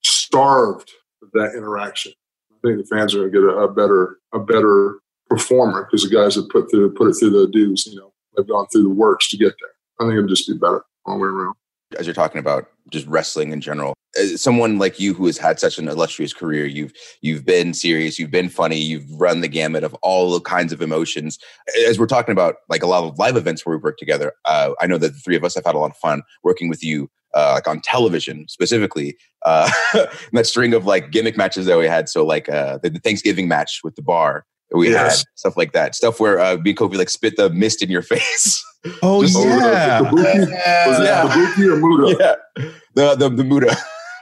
[0.04, 0.92] starved
[1.32, 2.12] that interaction.
[2.52, 6.08] I think the fans are going to get a, a better a better performer because
[6.08, 7.84] the guys have put through put it through the dues.
[7.84, 9.70] You know, have gone through the works to get there.
[9.98, 11.56] I think it'll just be better all the way around.
[11.98, 13.94] as you're talking about just wrestling in general.
[14.18, 18.18] As someone like you who has had such an illustrious career you've you've been serious
[18.18, 21.38] you've been funny you've run the gamut of all the kinds of emotions.
[21.86, 24.70] As we're talking about like a lot of live events where we work together uh,
[24.80, 26.82] i know that the three of us have had a lot of fun working with
[26.82, 29.70] you uh, like on television specifically uh,
[30.32, 32.08] that string of like gimmick matches that we had.
[32.08, 35.18] So like uh, the, thanksgiving match with the bar we Yes.
[35.20, 37.90] had stuff like that stuff where uh, me and Kofi like spit the mist in
[37.90, 38.64] your face
[39.02, 39.98] Oh Just- Oh, the- yeah.
[40.00, 41.22] the Kabuki, was it Yeah.
[41.28, 42.16] Kabuki or Muta?
[42.58, 43.76] yeah the the, the muta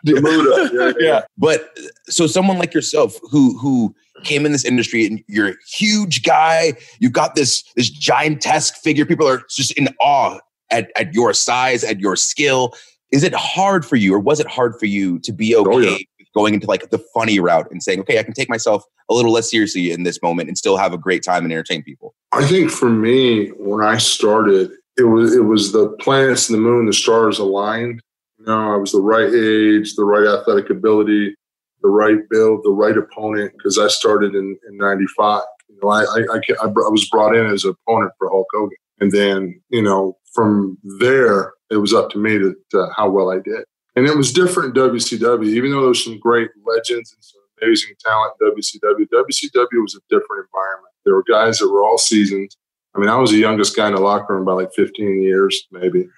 [0.05, 0.71] The Muta.
[0.73, 0.93] Yeah, yeah.
[1.15, 1.21] yeah.
[1.39, 1.77] But
[2.09, 6.75] so someone like yourself who who came in this industry and you're a huge guy,
[7.01, 9.05] you've got this this giantesque figure.
[9.05, 10.39] People are just in awe
[10.71, 12.75] at, at your size, at your skill.
[13.13, 15.79] Is it hard for you, or was it hard for you to be okay Oh,
[15.79, 15.97] yeah.
[16.37, 19.33] Going into like the funny route and saying, okay, I can take myself a little
[19.33, 22.15] less seriously in this moment and still have a great time and entertain people?
[22.33, 26.63] I think for me, when I started, it was it was the planets and the
[26.63, 28.03] moon, the stars aligned.
[28.39, 31.35] You know, I was the right age, the right athletic ability,
[31.83, 33.53] the right build, the right opponent.
[33.57, 35.43] Because I started in, in '95.
[35.69, 38.77] You know, I, I, I, I was brought in as an opponent for Hulk Hogan,
[39.01, 43.31] and then you know from there it was up to me to, to how well
[43.31, 43.65] I did.
[43.97, 48.35] And it was different WCW, even though there's some great legends and some amazing talent
[48.41, 49.09] in WCW.
[49.09, 50.93] WCW was a different environment.
[51.05, 52.55] There were guys that were all seasoned.
[52.95, 55.67] I mean, I was the youngest guy in the locker room by like 15 years,
[55.71, 56.09] maybe,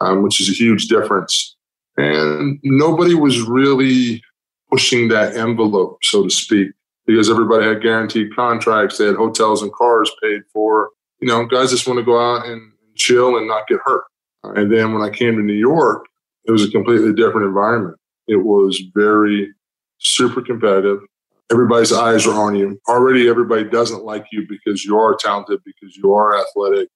[0.00, 1.56] um, which is a huge difference.
[1.98, 4.22] And nobody was really
[4.70, 6.70] pushing that envelope, so to speak,
[7.06, 8.96] because everybody had guaranteed contracts.
[8.96, 10.90] They had hotels and cars paid for.
[11.20, 14.04] You know, guys just want to go out and chill and not get hurt.
[14.42, 16.06] And then when I came to New York,
[16.44, 17.96] it was a completely different environment.
[18.26, 19.52] It was very
[19.98, 21.00] super competitive.
[21.50, 22.80] Everybody's eyes are on you.
[22.88, 26.88] Already, everybody doesn't like you because you are talented, because you are athletic.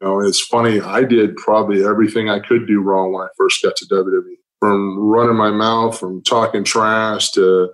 [0.00, 0.80] You know, it's funny.
[0.80, 4.34] I did probably everything I could do wrong when I first got to WWE.
[4.60, 7.70] From running my mouth, from talking trash to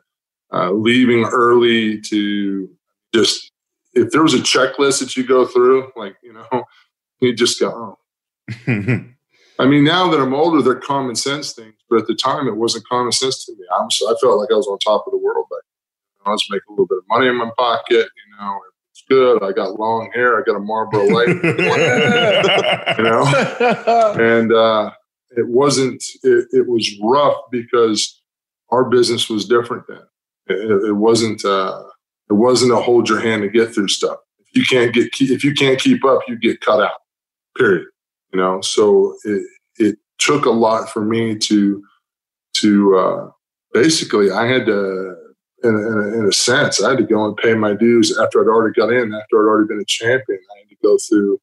[0.52, 2.68] uh, leaving early to
[3.14, 3.50] just
[3.94, 6.64] if there was a checklist that you go through, like you know,
[7.20, 7.96] you just go,
[8.68, 9.04] oh.
[9.58, 12.56] I mean, now that I'm older, they're common sense things, but at the time, it
[12.56, 13.64] wasn't common sense to me.
[13.76, 15.46] I, was, I felt like I was on top of the world.
[15.50, 15.60] But
[16.26, 18.08] I was making a little bit of money in my pocket.
[18.16, 18.60] You know,
[18.90, 19.42] it's good.
[19.42, 20.38] I got long hair.
[20.38, 21.28] I got a Marlboro light.
[22.98, 23.24] you know,
[24.18, 24.90] and uh,
[25.32, 26.02] it wasn't.
[26.22, 28.20] It, it, was rough because
[28.70, 30.02] our business was different then.
[30.46, 31.44] It, it wasn't.
[31.44, 31.84] Uh,
[32.30, 34.16] it wasn't a hold your hand to get through stuff.
[34.40, 37.00] If you can't get, if you can't keep up, you get cut out.
[37.56, 37.91] Period
[38.32, 38.60] you know?
[38.60, 41.82] So it, it took a lot for me to
[42.54, 43.30] to uh,
[43.72, 45.16] basically i had to
[45.64, 45.74] in
[46.14, 48.92] in a, sense i had to go and pay my dues after i'd already got
[48.92, 50.38] in after i'd already been a champion.
[50.54, 51.40] I had to go through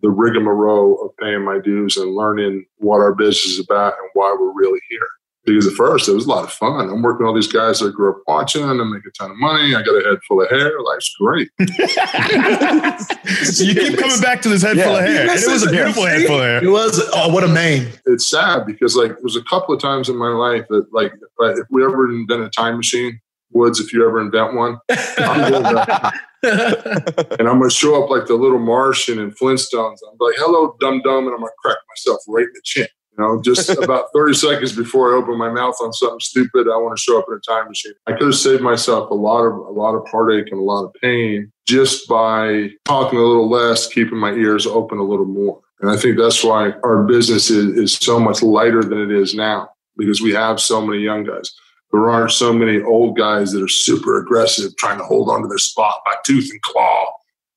[0.00, 4.34] the rigmarole of paying my dues and learning what our business is about and why
[4.38, 5.08] we're really here
[5.44, 6.88] because at first it was a lot of fun.
[6.90, 8.64] I'm working with all these guys that I grew up watching.
[8.64, 9.74] I make a ton of money.
[9.74, 10.80] I got a head full of hair.
[10.82, 11.50] Life's great.
[13.44, 14.84] so you keep coming back to this head yeah.
[14.84, 15.22] full of hair.
[15.22, 16.64] And it was a beautiful head full of hair.
[16.64, 17.00] It was.
[17.14, 17.88] Oh, what a mane.
[18.06, 21.58] It's sad because like there's a couple of times in my life that like if,
[21.58, 23.20] if we ever invent a time machine,
[23.50, 24.78] Woods, if you ever invent one,
[25.18, 29.98] I'm and I'm going to show up like the little Martian in Flintstones.
[30.06, 31.24] I'm like, hello, dum dum.
[31.24, 32.86] And I'm going to crack myself right in the chin.
[33.18, 36.76] You know, just about 30 seconds before I open my mouth on something stupid, I
[36.76, 37.94] want to show up in a time machine.
[38.06, 40.84] I could have saved myself a lot of a lot of heartache and a lot
[40.84, 45.60] of pain just by talking a little less, keeping my ears open a little more.
[45.80, 49.34] And I think that's why our business is, is so much lighter than it is
[49.34, 51.52] now because we have so many young guys.
[51.92, 55.48] There aren't so many old guys that are super aggressive, trying to hold on to
[55.48, 57.12] their spot by tooth and claw.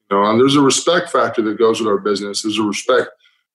[0.10, 2.42] You know, and there's a respect factor that goes with our business.
[2.42, 3.10] There's a respect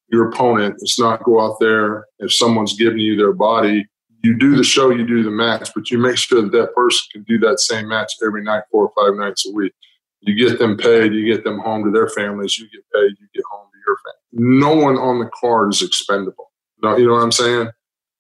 [0.09, 0.77] your opponent.
[0.81, 3.87] It's not go out there if someone's giving you their body.
[4.23, 7.05] You do the show, you do the match, but you make sure that that person
[7.13, 9.73] can do that same match every night, four or five nights a week.
[10.21, 13.27] You get them paid, you get them home to their families, you get paid, you
[13.35, 14.61] get home to your family.
[14.61, 16.51] No one on the card is expendable.
[16.83, 17.69] You know what I'm saying?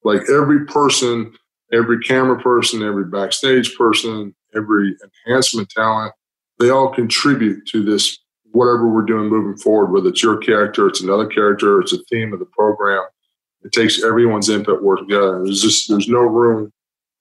[0.04, 1.32] Like every person,
[1.72, 4.96] every camera person, every backstage person, every
[5.26, 6.12] enhancement talent,
[6.58, 8.18] they all contribute to this
[8.52, 12.32] whatever we're doing moving forward, whether it's your character, it's another character, it's a theme
[12.32, 13.04] of the program.
[13.62, 15.44] It takes everyone's input work together.
[15.44, 16.72] There's just there's no room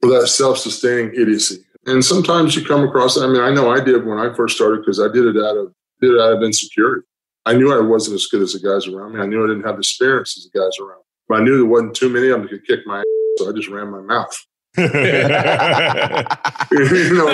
[0.02, 1.66] for that self-sustaining idiocy.
[1.88, 3.16] And sometimes you come across.
[3.18, 5.56] I mean, I know I did when I first started because I did it out
[5.58, 7.06] of did it out of insecurity.
[7.46, 9.22] I knew I wasn't as good as the guys around me.
[9.22, 10.98] I knew I didn't have the experience as the guys around.
[10.98, 11.04] Me.
[11.28, 13.06] But I knew there wasn't too many of them could kick my ass,
[13.38, 14.36] so I just ran my mouth.
[16.72, 17.28] you know,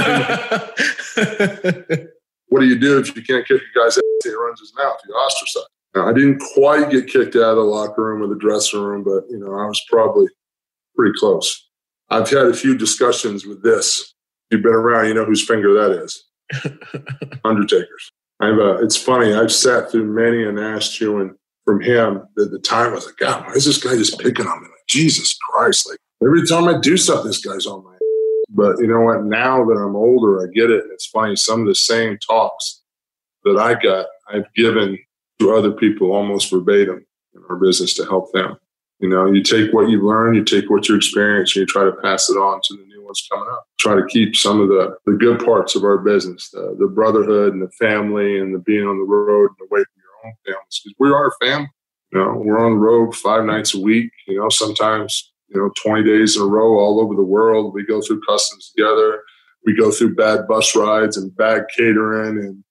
[2.51, 4.03] what do you do if you can't kick a guy's ass?
[4.23, 4.97] He runs his mouth.
[5.07, 5.63] You ostracize.
[5.95, 9.03] Now, I didn't quite get kicked out of the locker room or the dressing room,
[9.05, 10.27] but you know, I was probably
[10.93, 11.69] pretty close.
[12.09, 14.13] I've had a few discussions with this.
[14.49, 16.25] You've been around, you know whose finger that is.
[17.45, 18.11] Undertaker's.
[18.41, 19.33] I've, uh, it's funny.
[19.33, 21.33] I've sat through many an ass chewing
[21.63, 22.17] from him.
[22.37, 24.67] At the time, I was like, God, why is this guy just picking on me?
[24.67, 25.87] Like, Jesus Christ!
[25.89, 27.95] Like every time I do something, this guy's on my
[28.53, 29.23] but you know what?
[29.23, 30.83] Now that I'm older, I get it.
[30.83, 31.35] And it's funny.
[31.35, 32.81] Some of the same talks
[33.43, 34.97] that I got, I've given
[35.39, 38.57] to other people almost verbatim in our business to help them.
[38.99, 41.83] You know, you take what you learn, you take what you experience, and you try
[41.83, 43.65] to pass it on to the new ones coming up.
[43.79, 47.53] Try to keep some of the, the good parts of our business, the, the brotherhood
[47.53, 50.81] and the family and the being on the road and away from your own families.
[50.83, 51.69] Because we are a family.
[52.11, 54.11] You know, we're on the road five nights a week.
[54.27, 57.73] You know, sometimes you know, 20 days in a row all over the world.
[57.73, 59.21] We go through customs together.
[59.65, 62.63] We go through bad bus rides and bad catering and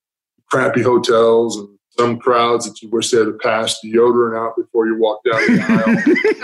[0.50, 1.56] crappy hotels.
[1.56, 5.40] And some crowds that you wish they had passed deodorant out before you walk down
[5.40, 5.94] the aisle.
[6.06, 6.40] You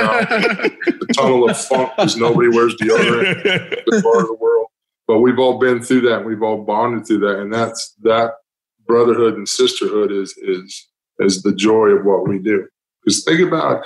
[0.92, 4.66] know, the tunnel of funk because nobody wears deodorant in this part of the world.
[5.06, 6.18] But we've all been through that.
[6.18, 8.32] And we've all bonded through that, and that's that
[8.86, 10.88] brotherhood and sisterhood is is
[11.20, 12.66] is the joy of what we do.
[13.02, 13.84] Because think about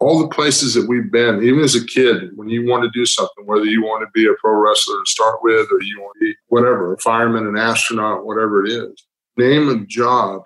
[0.00, 3.06] all the places that we've been, even as a kid, when you want to do
[3.06, 6.14] something, whether you want to be a pro wrestler to start with, or you want
[6.18, 10.42] to be whatever, a fireman, an astronaut, whatever it is, name a job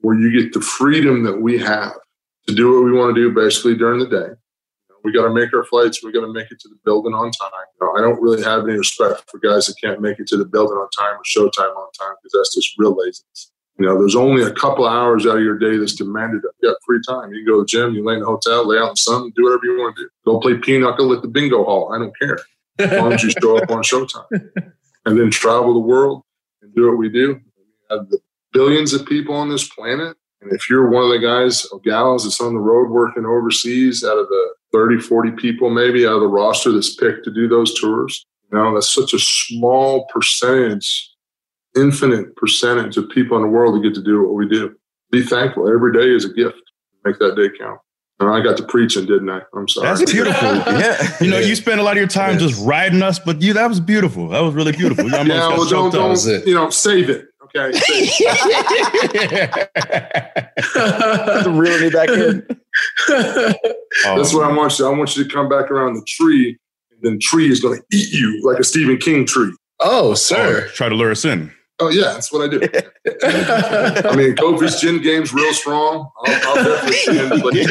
[0.00, 1.94] where you get the freedom that we have
[2.46, 4.28] to do what we want to do basically during the day.
[5.04, 6.02] We got to make our flights.
[6.02, 7.50] We got to make it to the building on time.
[7.96, 10.76] I don't really have any respect for guys that can't make it to the building
[10.76, 13.52] on time or showtime on time because that's just real laziness.
[13.78, 16.42] You know, there's only a couple hours out of your day that's demanded.
[16.62, 17.34] You got free time.
[17.34, 19.32] You go to the gym, you lay in the hotel, lay out in the sun,
[19.36, 20.08] do whatever you want to do.
[20.24, 21.92] Go play pinochle at the bingo hall.
[21.92, 22.38] I don't care.
[22.78, 24.26] As long as you show up on showtime.
[25.04, 26.22] And then travel the world
[26.62, 27.34] and do what we do.
[27.34, 28.18] We have the
[28.52, 30.16] billions of people on this planet.
[30.40, 34.04] And if you're one of the guys or gals that's on the road working overseas
[34.04, 37.46] out of the 30, 40 people maybe out of the roster that's picked to do
[37.46, 41.10] those tours, you know, that's such a small percentage
[41.76, 44.74] infinite percentage of people in the world that get to do what we do.
[45.10, 45.68] Be thankful.
[45.68, 46.60] Every day is a gift.
[47.04, 47.80] Make that day count.
[48.18, 49.42] And I got to preaching, didn't I?
[49.54, 49.88] I'm sorry.
[49.88, 50.48] That's beautiful.
[50.48, 51.16] yeah.
[51.20, 53.68] You know, you spend a lot of your time just riding us, but you that
[53.68, 54.28] was beautiful.
[54.28, 55.04] That was really beautiful.
[55.04, 57.26] You yeah, well, don't, don't you know, save it.
[57.44, 57.78] Okay.
[61.50, 62.46] really back in.
[63.08, 64.86] That's what I want you.
[64.86, 66.58] I want you to come back around the tree,
[66.90, 69.52] and then the tree is going to eat you like a Stephen King tree.
[69.80, 70.66] Oh, sir.
[70.66, 71.52] Oh, try to lure us in.
[71.78, 72.60] Oh yeah, that's what I do.
[72.62, 76.10] I mean, Kofi's gin game's real strong.
[76.24, 77.62] I'll, I'll definitely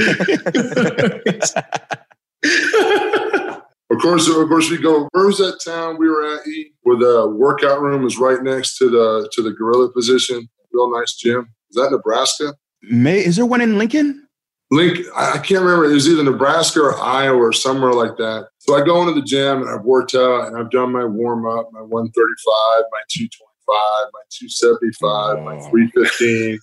[3.89, 5.07] Of course, of course, we go.
[5.11, 6.47] Where was that town we were at?
[6.47, 10.49] E, where the workout room was right next to the to the gorilla position.
[10.71, 11.53] Real nice gym.
[11.69, 12.55] Is that Nebraska?
[12.83, 14.27] May is there one in Lincoln?
[14.71, 15.85] Link, I can't remember.
[15.85, 18.49] It was either Nebraska or Iowa or somewhere like that.
[18.57, 21.45] So I go into the gym and I've worked out and I've done my warm
[21.45, 26.59] up, my 135, my 220 my 275, my 315.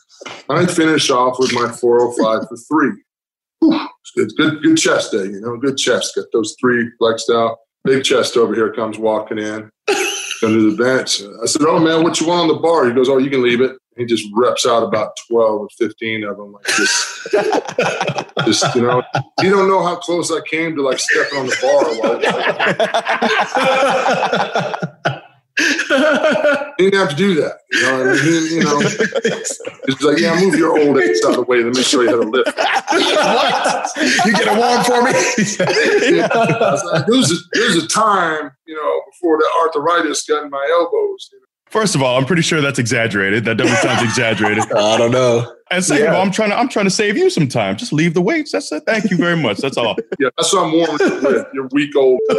[0.49, 3.03] I finish off with my 405 for three.
[4.17, 6.15] It's good, good chest day, you know, good chest.
[6.17, 7.59] Got those three flexed out.
[7.85, 9.71] Big chest over here comes walking in
[10.43, 11.23] under the bench.
[11.43, 13.43] I said, "Oh man, what you want on the bar?" He goes, "Oh, you can
[13.43, 17.29] leave it." He just reps out about twelve or fifteen of them, like just,
[18.47, 19.03] just you know.
[19.41, 21.57] You don't know how close I came to like stepping on the
[25.03, 25.12] bar.
[25.59, 27.59] he didn't have to do that.
[27.71, 28.81] You know, I mean, he, you know,
[29.87, 31.63] he's like, yeah, move your old ass out of the way.
[31.63, 32.57] Let me show you how to lift.
[32.57, 33.91] what?
[34.25, 35.13] You get a warm for me?
[36.17, 36.29] yeah.
[36.33, 40.51] like, there, was a, there was a time, you know, before the arthritis got in
[40.51, 41.29] my elbows.
[41.33, 41.42] You?
[41.73, 43.47] First of all, I'm pretty sure that's exaggerated.
[43.47, 44.71] That definitely sounds exaggerated.
[44.77, 45.51] I don't know.
[45.71, 46.11] And second yeah.
[46.11, 47.79] of all, I'm trying to I'm trying to save you some time.
[47.79, 48.53] Just leave the weights.
[48.53, 48.83] That's it.
[48.85, 49.57] Thank you very much.
[49.57, 49.97] That's all.
[50.19, 51.47] yeah, that's what I'm warming you with.
[51.55, 52.21] You're weak old.
[52.29, 52.39] Come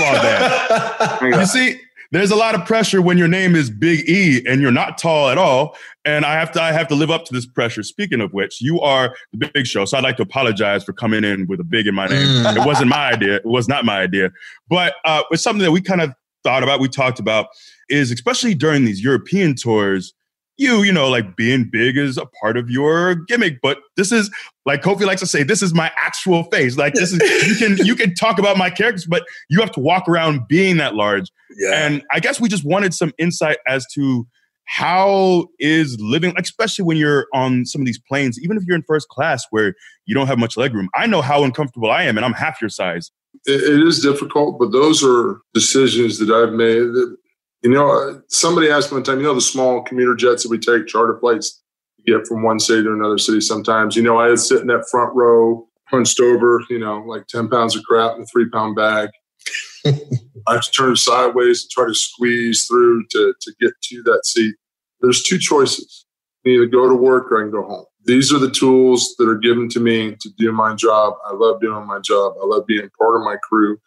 [0.00, 1.40] on, man.
[1.40, 1.78] You see,
[2.10, 5.28] there's a lot of pressure when your name is Big E and you're not tall
[5.28, 5.76] at all.
[6.06, 7.82] And I have to I have to live up to this pressure.
[7.82, 11.22] Speaking of which, you are the Big Show, so I'd like to apologize for coming
[11.22, 12.26] in with a big in my name.
[12.26, 12.56] Mm.
[12.56, 13.36] It wasn't my idea.
[13.36, 14.32] It was not my idea,
[14.70, 17.48] but uh, it's something that we kind of thought about, we talked about,
[17.88, 20.14] is especially during these European tours,
[20.58, 23.60] you, you know, like being big is a part of your gimmick.
[23.62, 24.30] But this is
[24.66, 26.76] like Kofi likes to say, this is my actual face.
[26.76, 29.80] Like this is you can you can talk about my characters, but you have to
[29.80, 31.30] walk around being that large.
[31.56, 31.86] Yeah.
[31.86, 34.26] And I guess we just wanted some insight as to
[34.64, 38.84] how is living, especially when you're on some of these planes, even if you're in
[38.86, 39.74] first class where
[40.06, 40.86] you don't have much legroom.
[40.94, 43.10] I know how uncomfortable I am, and I'm half your size
[43.44, 46.92] it is difficult, but those are decisions that I've made.
[46.92, 47.16] That,
[47.62, 50.58] you know, somebody asked me one time, you know, the small commuter jets that we
[50.58, 51.62] take, charter flights,
[52.06, 53.96] get from one city to another city sometimes.
[53.96, 57.48] You know, I would sit in that front row, hunched over, you know, like 10
[57.48, 59.10] pounds of crap in a three pound bag.
[59.86, 64.24] I have to turn sideways and try to squeeze through to, to get to that
[64.24, 64.54] seat.
[65.00, 66.06] There's two choices.
[66.46, 69.28] I either go to work or I can go home these are the tools that
[69.28, 71.14] are given to me to do my job.
[71.26, 72.34] I love doing my job.
[72.40, 73.78] I love being part of my crew.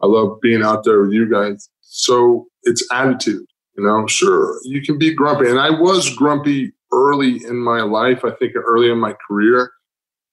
[0.00, 1.68] I love being out there with you guys.
[1.80, 3.46] So it's attitude,
[3.76, 5.48] you know, sure, you can be grumpy.
[5.48, 9.70] And I was grumpy early in my life, I think early in my career,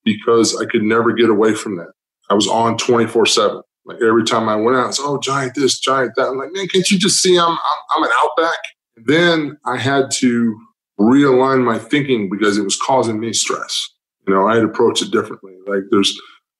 [0.04, 1.92] because I could never get away from that.
[2.30, 3.62] I was on 24 7.
[3.86, 6.28] Like every time I went out, it's, oh, giant this, giant that.
[6.28, 7.58] I'm like, man, can't you just see I'm, I'm,
[7.96, 8.60] I'm an outback?
[9.06, 10.56] Then I had to
[11.02, 13.90] realign my thinking because it was causing me stress.
[14.28, 15.54] You know, I had approached it differently.
[15.68, 16.18] Like there's,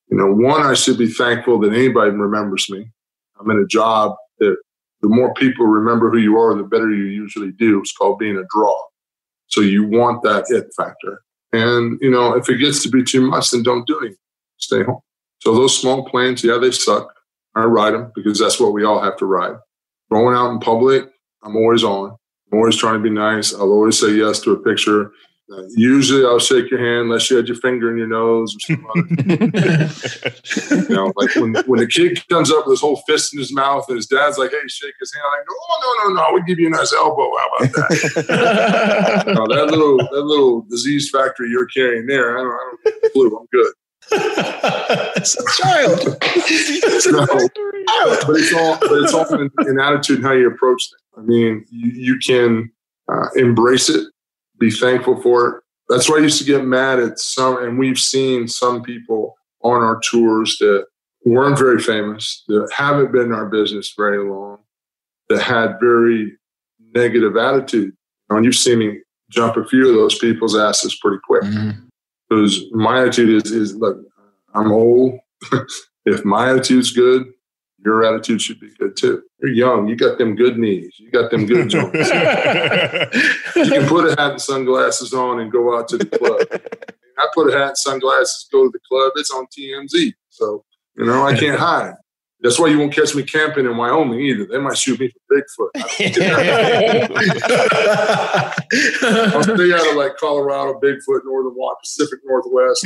[0.10, 2.90] you know, one, I should be thankful that anybody remembers me.
[3.40, 4.56] I'm in a job that
[5.02, 7.80] the more people remember who you are, the better you usually do.
[7.80, 8.80] It's called being a draw.
[9.48, 11.22] So you want that it factor.
[11.54, 14.18] And, you know, if it gets to be too much, then don't do anything.
[14.58, 15.02] Stay home.
[15.40, 17.12] So those small planes, yeah, they suck.
[17.56, 19.56] I ride them because that's what we all have to ride.
[20.12, 21.10] Going out in public,
[21.44, 22.16] I'm always on.
[22.52, 23.54] I'm always trying to be nice.
[23.54, 25.12] I'll always say yes to a picture.
[25.52, 28.60] Uh, usually, I'll shake your hand unless you had your finger in your nose or
[28.60, 29.52] something.
[30.90, 33.54] you know, like when, when the kid comes up with his whole fist in his
[33.54, 36.34] mouth and his dad's like, "Hey, shake his hand," I go, "Oh no, no, no!
[36.34, 37.32] We give you a nice elbow.
[37.38, 42.44] How about that?" you know, that little that little disease factor you're carrying there, I
[42.44, 43.40] don't, I don't get.
[43.40, 43.74] I'm good.
[45.16, 46.18] it's a child.
[46.22, 47.26] It's a No.
[47.26, 47.52] child.
[48.28, 51.02] but it's all but it's all in, in attitude and how you approach things.
[51.18, 52.72] I mean, you, you can
[53.12, 54.08] uh, embrace it,
[54.60, 55.64] be thankful for it.
[55.90, 59.82] That's why I used to get mad at some, and we've seen some people on
[59.82, 60.86] our tours that
[61.26, 64.60] weren't very famous, that haven't been in our business very long,
[65.30, 66.38] that had very
[66.96, 67.94] negative attitude.
[68.30, 69.00] And you've seen me
[69.30, 71.44] jump a few of those people's asses pretty quick
[72.32, 74.00] because my attitude is is look,
[74.54, 75.20] I'm old.
[76.06, 77.26] if my attitude's good,
[77.84, 79.24] your attitude should be good too.
[79.42, 79.88] You're young.
[79.90, 80.96] You got them good knees.
[80.98, 81.94] You got them good joints.
[83.56, 86.48] you can put a hat and sunglasses on and go out to the club.
[87.18, 89.12] I put a hat and sunglasses, go to the club.
[89.16, 90.14] It's on TMZ.
[90.30, 90.64] So,
[90.96, 91.96] you know, I can't hide.
[92.44, 94.46] That's why you won't catch me camping in Wyoming either.
[94.48, 95.70] They might shoot me for Bigfoot.
[99.34, 102.86] I'll stay out of like Colorado, Bigfoot, Northern Water, Pacific Northwest.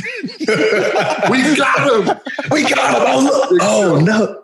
[1.30, 2.20] we got him.
[2.50, 3.02] we got him.
[3.08, 3.62] Oh, look.
[3.62, 4.40] oh no!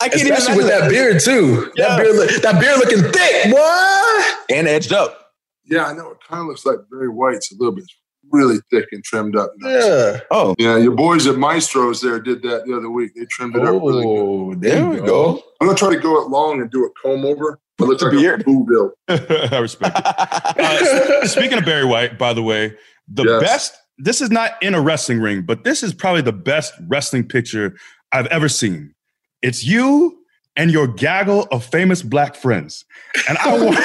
[0.00, 1.70] I can't even Especially with imagine that beard too.
[1.76, 1.88] Yeah.
[1.88, 3.52] That beard, look- that beard looking thick.
[3.52, 4.36] What?
[4.50, 5.30] and edged up.
[5.64, 6.10] Yeah, I know.
[6.10, 7.84] It kind of looks like Barry White's a little bit
[8.30, 9.52] really thick and trimmed up.
[9.58, 9.84] Nice.
[9.84, 10.20] Yeah.
[10.30, 13.12] Oh, Yeah, your boys at Maestros there did that the other week.
[13.14, 14.08] They trimmed it up really good.
[14.08, 15.42] Oh, there we go.
[15.60, 17.58] I'm gonna try to go it long and do a comb over.
[17.76, 18.40] But looks The like beard.
[18.42, 18.90] a Booville.
[19.52, 20.06] I respect it.
[20.06, 22.76] Uh, speaking of Barry White, by the way,
[23.08, 23.42] the Yes.
[23.42, 23.76] best.
[23.98, 27.74] This is not in a wrestling ring, but this is probably the best wrestling picture
[28.12, 28.94] I've ever seen.
[29.42, 30.18] It's you
[30.56, 32.84] and your gaggle of famous black friends,
[33.28, 33.76] and I want.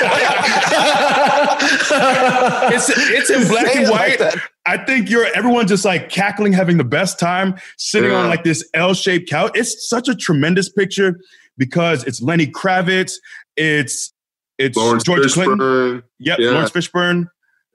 [2.74, 4.36] it's it's in black Say and it like white.
[4.66, 8.68] I think you're everyone just like cackling, having the best time, sitting on like this
[8.74, 9.52] L-shaped couch.
[9.56, 11.20] It's such a tremendous picture
[11.58, 13.14] because it's Lenny Kravitz,
[13.58, 14.14] it's
[14.58, 16.04] it's Laurence George Clinton.
[16.20, 16.50] Yep, Yeah.
[16.52, 17.26] Laurence Fishburne.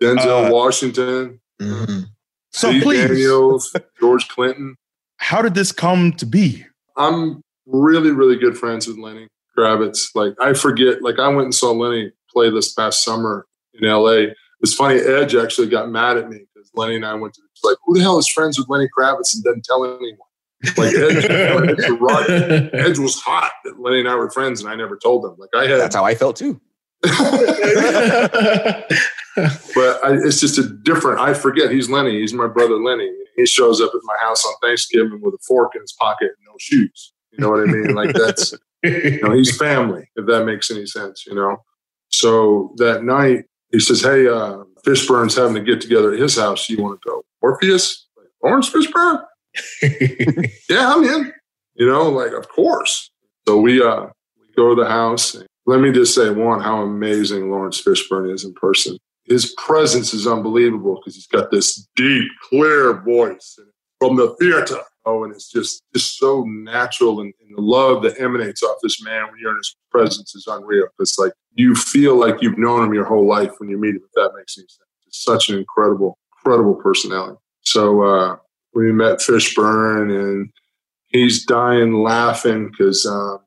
[0.02, 2.04] Denzel Uh, Washington, Mhm.
[2.52, 4.76] So Lee please, Daniels, George Clinton.
[5.18, 6.64] how did this come to be?
[6.96, 10.14] I'm really, really good friends with Lenny Kravitz.
[10.14, 14.32] Like I forget, like I went and saw Lenny play this past summer in LA.
[14.60, 17.78] It's funny, Edge actually got mad at me because Lenny and I went to like,
[17.84, 20.18] who the hell is friends with Lenny Kravitz and doesn't tell anyone?
[20.76, 22.70] Like Edge, Edge.
[22.72, 25.34] Edge was hot that Lenny and I were friends, and I never told him.
[25.38, 26.60] Like I had, That's how I felt too.
[27.02, 27.12] but
[29.36, 31.20] I, it's just a different.
[31.20, 32.20] I forget he's Lenny.
[32.20, 33.10] He's my brother Lenny.
[33.36, 36.46] He shows up at my house on Thanksgiving with a fork in his pocket and
[36.46, 37.12] no shoes.
[37.36, 37.94] You know what I mean?
[37.94, 40.08] Like that's you know he's family.
[40.16, 41.62] If that makes any sense, you know.
[42.10, 46.68] So that night he says, "Hey, uh, Fishburne's having a get together at his house.
[46.68, 47.24] You want to go?
[47.40, 49.24] Orpheus, like, Laurence Fishburne?
[50.68, 51.32] yeah, I'm in.
[51.74, 53.10] You know, like of course.
[53.46, 54.06] So we uh
[54.38, 55.36] we go to the house.
[55.66, 58.98] Let me just say one, how amazing Laurence Fishburne is in person.
[59.24, 63.58] His presence is unbelievable because he's got this deep, clear voice
[63.98, 64.82] from the theater.
[65.06, 69.02] Oh, and it's just just so natural, and, and the love that emanates off this
[69.02, 70.86] man when you're in his presence is unreal.
[70.98, 74.02] It's like you feel like you've known him your whole life when you meet him.
[74.04, 77.38] If that makes any sense, it's such an incredible, incredible personality.
[77.62, 78.36] So uh,
[78.74, 80.50] we met Fishburne, and
[81.08, 83.38] he's dying laughing because uh,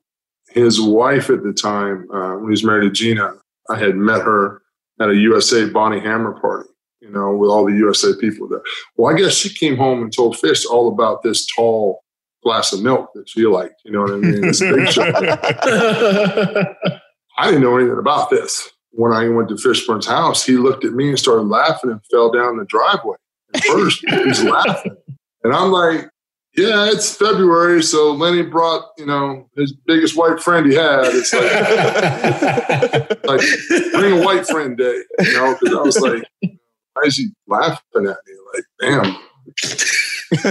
[0.50, 3.32] his wife at the time, uh, when he was married to Gina,
[3.70, 4.62] I had met her
[5.00, 6.67] at a USA Bonnie Hammer party,
[7.00, 8.62] you know, with all the USA people there.
[8.96, 12.04] Well, I guess she came home and told Fish all about this tall
[12.42, 14.40] glass of milk that she liked, you know what I mean?
[14.40, 15.14] This big shot.
[17.38, 18.70] I didn't know anything about this.
[18.90, 22.30] When I went to Fishburne's house, he looked at me and started laughing and fell
[22.32, 23.16] down the driveway.
[23.54, 24.96] At first, he's laughing.
[25.44, 26.08] And I'm like,
[26.56, 31.04] yeah, it's February, so Lenny brought, you know, his biggest white friend he had.
[31.04, 31.52] It's like,
[33.24, 33.40] like
[33.92, 36.24] bring a white friend day, you know, because I was like,
[36.98, 38.34] why is he laughing at me?
[38.54, 39.16] Like, damn.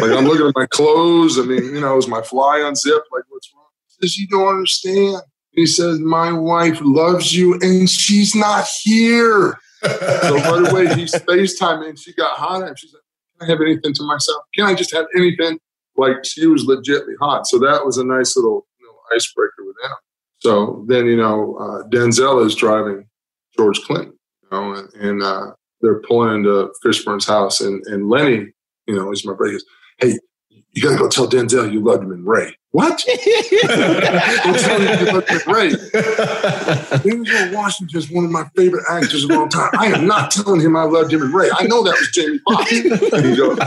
[0.01, 1.39] like I'm looking at my clothes.
[1.39, 3.07] I mean, you know, is my fly unzipped?
[3.11, 3.65] Like, what's wrong?
[3.87, 5.21] He says, you don't understand.
[5.51, 9.57] He says, my wife loves you and she's not here.
[9.83, 12.75] So right away, he's FaceTime and she got hot at him.
[12.75, 13.03] She's like,
[13.39, 14.43] can I have anything to myself?
[14.55, 15.59] Can I just have anything?
[15.95, 17.47] Like she was legitly hot.
[17.47, 19.97] So that was a nice little, you know, icebreaker with him.
[20.39, 23.07] So then, you know, uh, Denzel is driving
[23.55, 24.13] George Clinton.
[24.43, 25.51] you know, and, and uh,
[25.82, 28.51] they're pulling into Fishburne's house, and and Lenny,
[28.88, 29.51] you know, he's my brother.
[29.51, 29.65] He goes,
[29.99, 30.19] "Hey,
[30.71, 33.03] you got to go tell Denzel you loved him in Ray." What?
[33.07, 35.69] go tell him you loved him in Ray.
[37.03, 39.71] Denzel Washington is one of my favorite actors of all time.
[39.78, 41.49] I am not telling him I loved him in Ray.
[41.57, 42.71] I know that was Jamie Foxx.
[43.13, 43.57] And he goes,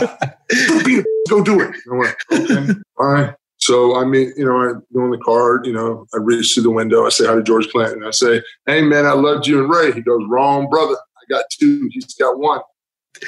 [0.68, 4.44] "Go be a- go do it." I went, "Okay, all right." So I mean, you
[4.44, 7.26] know, I go in the car, you know, I reach through the window, I say
[7.26, 8.04] hi to George Clinton.
[8.04, 9.92] I say, Hey man, I loved you and Ray.
[9.92, 10.96] He goes, Wrong, brother.
[11.30, 12.60] I got two, he's got one.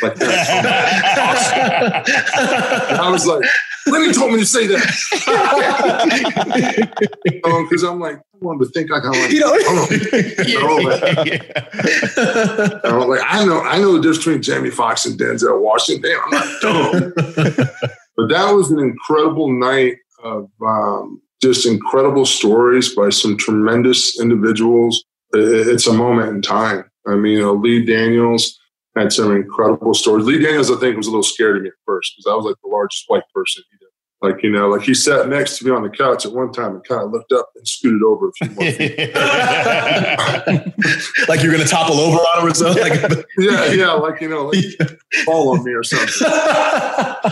[0.00, 2.04] Like that.
[2.90, 3.44] And I was like,
[3.88, 4.82] Lenny told me to say that.
[7.62, 11.02] Because I'm like, I wanted to think like I'm like, You know- no, like,
[12.84, 16.10] I don't like I know I know the difference between Jamie Foxx and Denzel Washington.
[16.10, 17.12] Damn, I'm not dumb.
[18.16, 25.04] but that was an incredible night of um, just incredible stories by some tremendous individuals.
[25.32, 26.84] It's a moment in time.
[27.06, 28.58] I mean, you know, Lee Daniels
[28.96, 30.26] had some incredible stories.
[30.26, 32.44] Lee Daniels, I think, was a little scared of me at first because I was
[32.44, 33.88] like the largest white person he did.
[34.20, 36.76] Like, you know, like he sat next to me on the couch at one time
[36.76, 38.96] and kind of looked up and scooted over a few more feet.
[41.28, 42.82] like you're gonna topple over on him or something.
[42.82, 44.64] Like, yeah, yeah, like, you know, like
[45.24, 46.08] fall on me or something.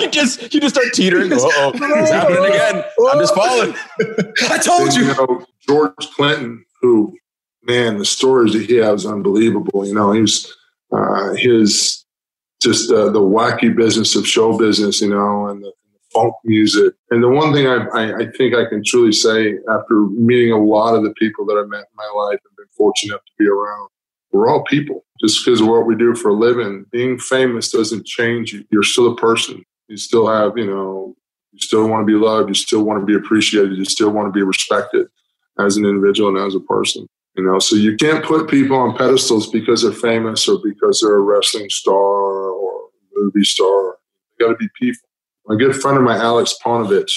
[0.01, 1.31] you just you just start teetering.
[1.33, 2.83] Oh, it's happening again.
[3.09, 3.73] I'm just falling.
[4.51, 5.03] I told And, you.
[5.05, 7.17] you know, George Clinton, who,
[7.71, 9.87] man, the stories that he has unbelievable.
[9.87, 10.53] You know, he was
[10.93, 12.05] uh, his
[12.63, 15.73] just uh, the wacky business of show business, you know, and the,
[16.13, 16.93] funk music.
[17.11, 20.59] And the one thing I, I, I think I can truly say after meeting a
[20.59, 23.33] lot of the people that I've met in my life and been fortunate enough to
[23.39, 23.91] be around,
[24.33, 25.05] we're all people.
[25.21, 28.65] Just because of what we do for a living, being famous doesn't change you.
[28.73, 29.63] You're still a person.
[29.87, 31.15] You still have, you know,
[31.53, 32.49] you still want to be loved.
[32.49, 33.79] You still want to be appreciated.
[33.79, 35.07] You still want to be respected
[35.61, 37.07] as an individual and as a person.
[37.37, 41.15] You know, so you can't put people on pedestals because they're famous or because they're
[41.17, 43.99] a wrestling star or movie star.
[44.39, 45.09] You got to be people.
[45.49, 47.11] A good friend of mine, Alex Paunovic,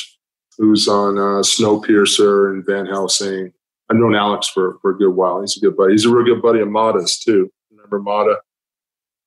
[0.58, 3.52] who's on uh, Snowpiercer and Van Helsing.
[3.90, 5.42] I've known Alex for, for a good while.
[5.42, 5.94] He's a good buddy.
[5.94, 7.52] He's a real good buddy of Muta's too.
[7.72, 8.38] Remember Muta?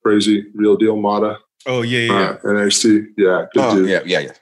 [0.04, 1.38] Crazy, real deal Muta.
[1.66, 2.12] Oh yeah, yeah.
[2.20, 2.28] yeah.
[2.28, 3.06] Uh, NXT.
[3.18, 3.88] Yeah, good Oh, dude.
[3.88, 4.32] yeah, yeah, yeah.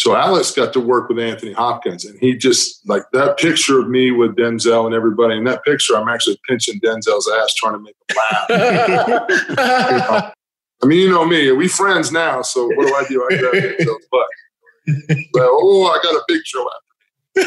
[0.00, 3.90] So Alex got to work with Anthony Hopkins, and he just like that picture of
[3.90, 5.36] me with Denzel and everybody.
[5.36, 8.46] In that picture, I'm actually pinching Denzel's ass, trying to make him laugh.
[10.82, 11.52] I mean, you know me.
[11.52, 13.28] We friends now, so what do I do?
[13.30, 14.26] I grab Denzel's butt.
[15.34, 16.60] But, oh, I got a picture.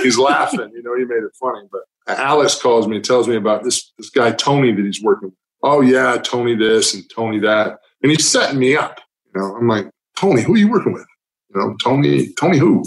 [0.03, 0.69] He's laughing.
[0.75, 1.67] You know, he made it funny.
[1.71, 1.81] But
[2.19, 5.37] Alex calls me and tells me about this this guy Tony that he's working with.
[5.63, 9.01] Oh yeah, Tony this and Tony that, and he's setting me up.
[9.33, 11.07] You know, I'm like, Tony, who are you working with?
[11.53, 12.83] You know, Tony, Tony who?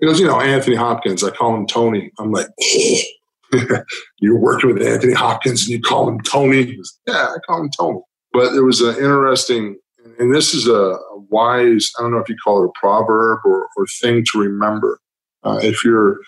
[0.00, 1.24] He goes, you know, Anthony Hopkins.
[1.24, 2.12] I call him Tony.
[2.18, 2.48] I'm like,
[4.20, 6.76] you're working with Anthony Hopkins and you call him Tony?
[6.76, 8.00] Goes, yeah, I call him Tony.
[8.32, 9.76] But there was an interesting,
[10.18, 10.96] and this is a,
[11.30, 15.00] wise, I don't know if you call it a proverb or, or thing to remember.
[15.42, 16.18] Uh, if you're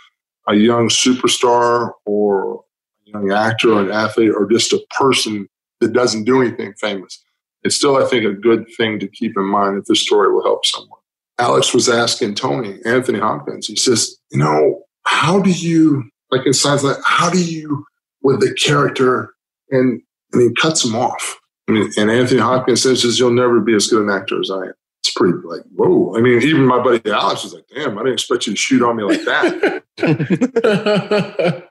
[0.48, 2.64] a young superstar or
[3.06, 5.48] a young actor or an athlete or just a person
[5.80, 7.22] that doesn't do anything famous,
[7.62, 10.44] it's still, I think, a good thing to keep in mind if this story will
[10.44, 10.99] help someone.
[11.40, 16.52] Alex was asking Tony, Anthony Hopkins, he says, you know, how do you, like in
[16.52, 17.84] Science Like, how do you,
[18.22, 19.34] with the character,
[19.70, 21.38] and, and he cuts him off.
[21.68, 24.66] I mean, and Anthony Hopkins says, you'll never be as good an actor as I
[24.66, 24.74] am.
[25.02, 26.14] It's pretty like, whoa.
[26.16, 28.82] I mean, even my buddy Alex was like, damn, I didn't expect you to shoot
[28.82, 29.82] on me like that.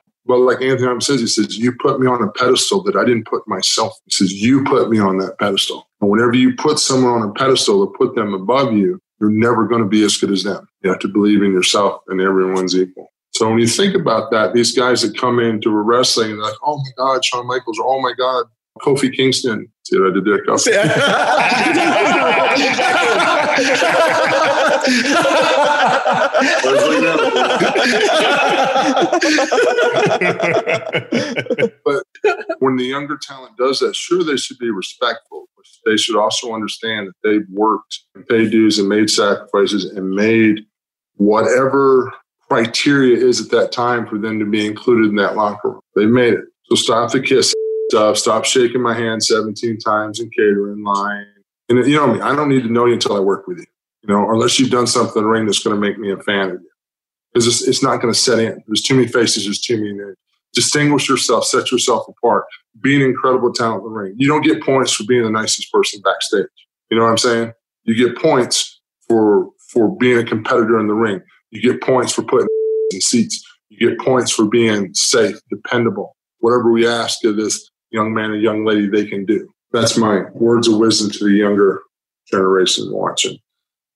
[0.26, 3.04] But like Anthony Hopkins says, he says, you put me on a pedestal that I
[3.04, 3.98] didn't put myself.
[4.04, 5.88] He says, you put me on that pedestal.
[6.00, 9.68] And whenever you put someone on a pedestal or put them above you, you're never
[9.68, 10.66] going to be as good as them.
[10.82, 13.12] You have to believe in yourself and everyone's equal.
[13.32, 16.54] So when you think about that, these guys that come into a wrestling, they're like,
[16.64, 18.46] oh my God, Shawn Michaels, or oh my God,
[18.80, 19.68] Kofi Kingston.
[19.84, 20.72] See what I did there, Kofi?
[31.84, 32.02] but
[32.60, 35.48] when the younger talent does that, sure, they should be respectful.
[35.56, 40.10] But they should also understand that they've worked and paid dues and made sacrifices and
[40.10, 40.66] made
[41.16, 42.12] whatever
[42.48, 45.80] criteria is at that time for them to be included in that locker room.
[45.96, 46.44] They made it.
[46.64, 47.52] So stop the kiss
[47.88, 48.16] stuff.
[48.16, 51.26] Stop shaking my hand 17 times in catering line.
[51.68, 53.66] And you know me, I don't need to know you until I work with you.
[54.02, 56.16] You know, unless you've done something in the ring that's going to make me a
[56.16, 56.70] fan of you.
[57.32, 58.62] Because it's, it's not going to set in.
[58.66, 59.44] There's too many faces.
[59.44, 60.16] There's too many names.
[60.52, 61.44] Distinguish yourself.
[61.44, 62.44] Set yourself apart.
[62.80, 64.14] Be an incredible talent in the ring.
[64.16, 66.46] You don't get points for being the nicest person backstage.
[66.90, 67.52] You know what I'm saying?
[67.84, 71.20] You get points for for being a competitor in the ring.
[71.50, 72.48] You get points for putting
[72.90, 73.44] in seats.
[73.68, 76.16] You get points for being safe, dependable.
[76.40, 79.48] Whatever we ask of this young man and young lady, they can do.
[79.72, 81.82] That's my words of wisdom to the younger
[82.28, 83.38] generation watching.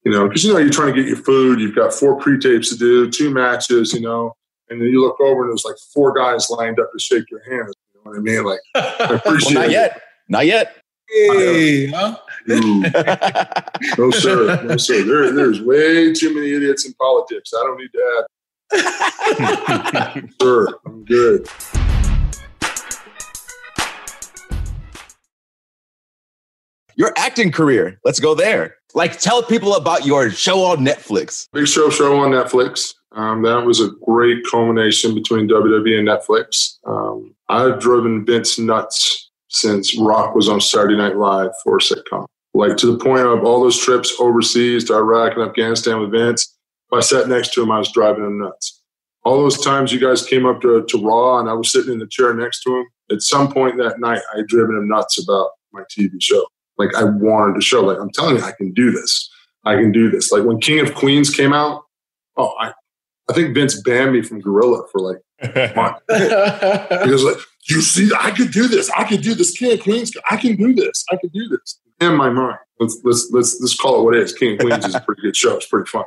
[0.05, 1.61] You know, because you know you're trying to get your food.
[1.61, 3.93] You've got four pre-tapes to do, two matches.
[3.93, 4.35] You know,
[4.71, 7.43] and then you look over and there's like four guys lined up to shake your
[7.45, 7.75] hand.
[7.95, 8.45] You know what I mean?
[8.45, 9.73] Like, I appreciate well, not it.
[9.73, 10.03] yet.
[10.29, 10.77] Not yet.
[11.11, 12.17] Hey, huh?
[12.47, 14.63] No, sir.
[14.65, 15.03] No, sir.
[15.03, 17.53] There, there's way too many idiots in politics.
[17.55, 18.27] I don't need that.
[20.17, 20.31] add.
[20.43, 21.47] sure, I'm good.
[26.97, 28.01] Your acting career.
[28.05, 28.77] Let's go there.
[28.95, 31.49] Like, tell people about your show on Netflix.
[31.53, 32.95] Big Show show on Netflix.
[33.13, 36.79] Um, that was a great culmination between WWE and Netflix.
[36.87, 42.27] Um, I've driven Vince nuts since Rock was on Saturday Night Live for a sitcom.
[42.55, 46.57] Like to the point of all those trips overseas to Iraq and Afghanistan with Vince.
[46.91, 48.81] If I sat next to him, I was driving him nuts.
[49.25, 51.99] All those times you guys came up to, to Raw and I was sitting in
[51.99, 55.23] the chair next to him, at some point that night, I had driven him nuts
[55.23, 56.45] about my TV show.
[56.79, 59.31] Like I wanted to show, like, I'm telling you, I can do this.
[59.65, 60.33] I can do this.
[60.33, 61.85] Like when King of Queens came out,
[62.37, 62.73] oh, I,
[63.31, 65.97] I think Vince banned me from Gorilla for like a month.
[67.05, 67.37] He was like,
[67.69, 68.91] you see, I could do this.
[68.91, 69.57] I could do this.
[69.57, 71.05] King of Queens, I can do this.
[71.11, 71.81] I can do this.
[72.01, 74.35] In my mind, let's let's let's let's call it what it is.
[74.35, 75.57] King of Queens is a pretty good show.
[75.57, 76.05] It's pretty fun.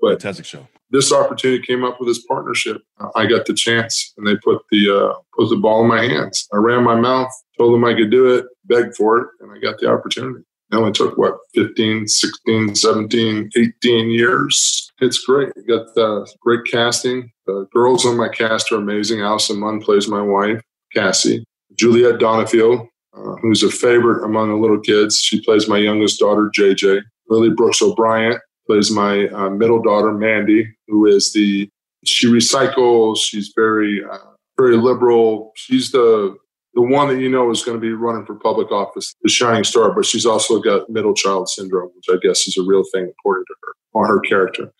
[0.00, 0.66] But Fantastic show.
[0.94, 2.80] This opportunity came up with this partnership.
[3.16, 6.46] I got the chance, and they put the uh, put the ball in my hands.
[6.52, 9.58] I ran my mouth, told them I could do it, begged for it, and I
[9.58, 10.44] got the opportunity.
[10.70, 14.92] It only took what 15, 16, 17, 18 years.
[15.00, 15.52] It's great.
[15.58, 17.32] I got uh, great casting.
[17.48, 19.20] The girls on my cast are amazing.
[19.20, 20.62] Allison Munn plays my wife,
[20.94, 21.44] Cassie.
[21.76, 22.86] Juliet Donenfeld,
[23.16, 25.20] uh, who's a favorite among the little kids.
[25.20, 27.02] She plays my youngest daughter, JJ.
[27.28, 31.68] Lily Brooks O'Briant plays my uh, middle daughter, Mandy, who is the
[32.04, 33.18] she recycles.
[33.18, 34.18] She's very uh,
[34.58, 35.52] very liberal.
[35.56, 36.36] She's the
[36.74, 39.64] the one that you know is going to be running for public office, the shining
[39.64, 39.92] star.
[39.92, 43.44] But she's also got middle child syndrome, which I guess is a real thing according
[43.46, 44.72] to her on her character.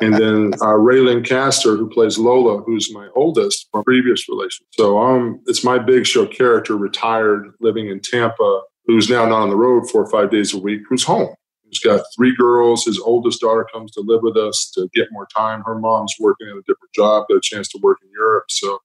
[0.00, 4.66] And then uh, Reylynn Caster, who plays Lola, who's my oldest from previous relation.
[4.72, 9.50] So um, it's my big show character, retired, living in Tampa, who's now not on
[9.50, 11.34] the road four or five days a week, who's home.
[11.72, 12.84] He's got three girls.
[12.84, 15.62] His oldest daughter comes to live with us to get more time.
[15.64, 18.44] Her mom's working at a different job, got a chance to work in Europe.
[18.50, 18.78] So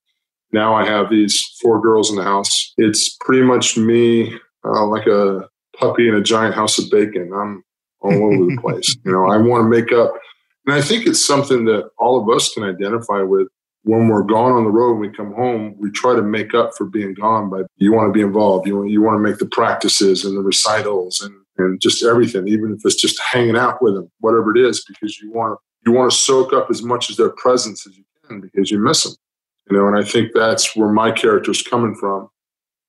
[0.53, 2.73] now I have these four girls in the house.
[2.77, 7.29] It's pretty much me, uh, like a puppy in a giant house of bacon.
[7.35, 7.61] I'm
[7.99, 8.95] all over the place.
[9.03, 10.13] You know, I want to make up.
[10.65, 13.49] And I think it's something that all of us can identify with.
[13.83, 16.71] When we're gone on the road and we come home, we try to make up
[16.77, 18.67] for being gone by you want to be involved.
[18.67, 22.47] You want, you want to make the practices and the recitals and, and just everything,
[22.47, 25.91] even if it's just hanging out with them, whatever it is, because you want you
[25.91, 29.03] want to soak up as much of their presence as you can because you miss
[29.03, 29.13] them.
[29.69, 32.29] You know, and I think that's where my character's coming from.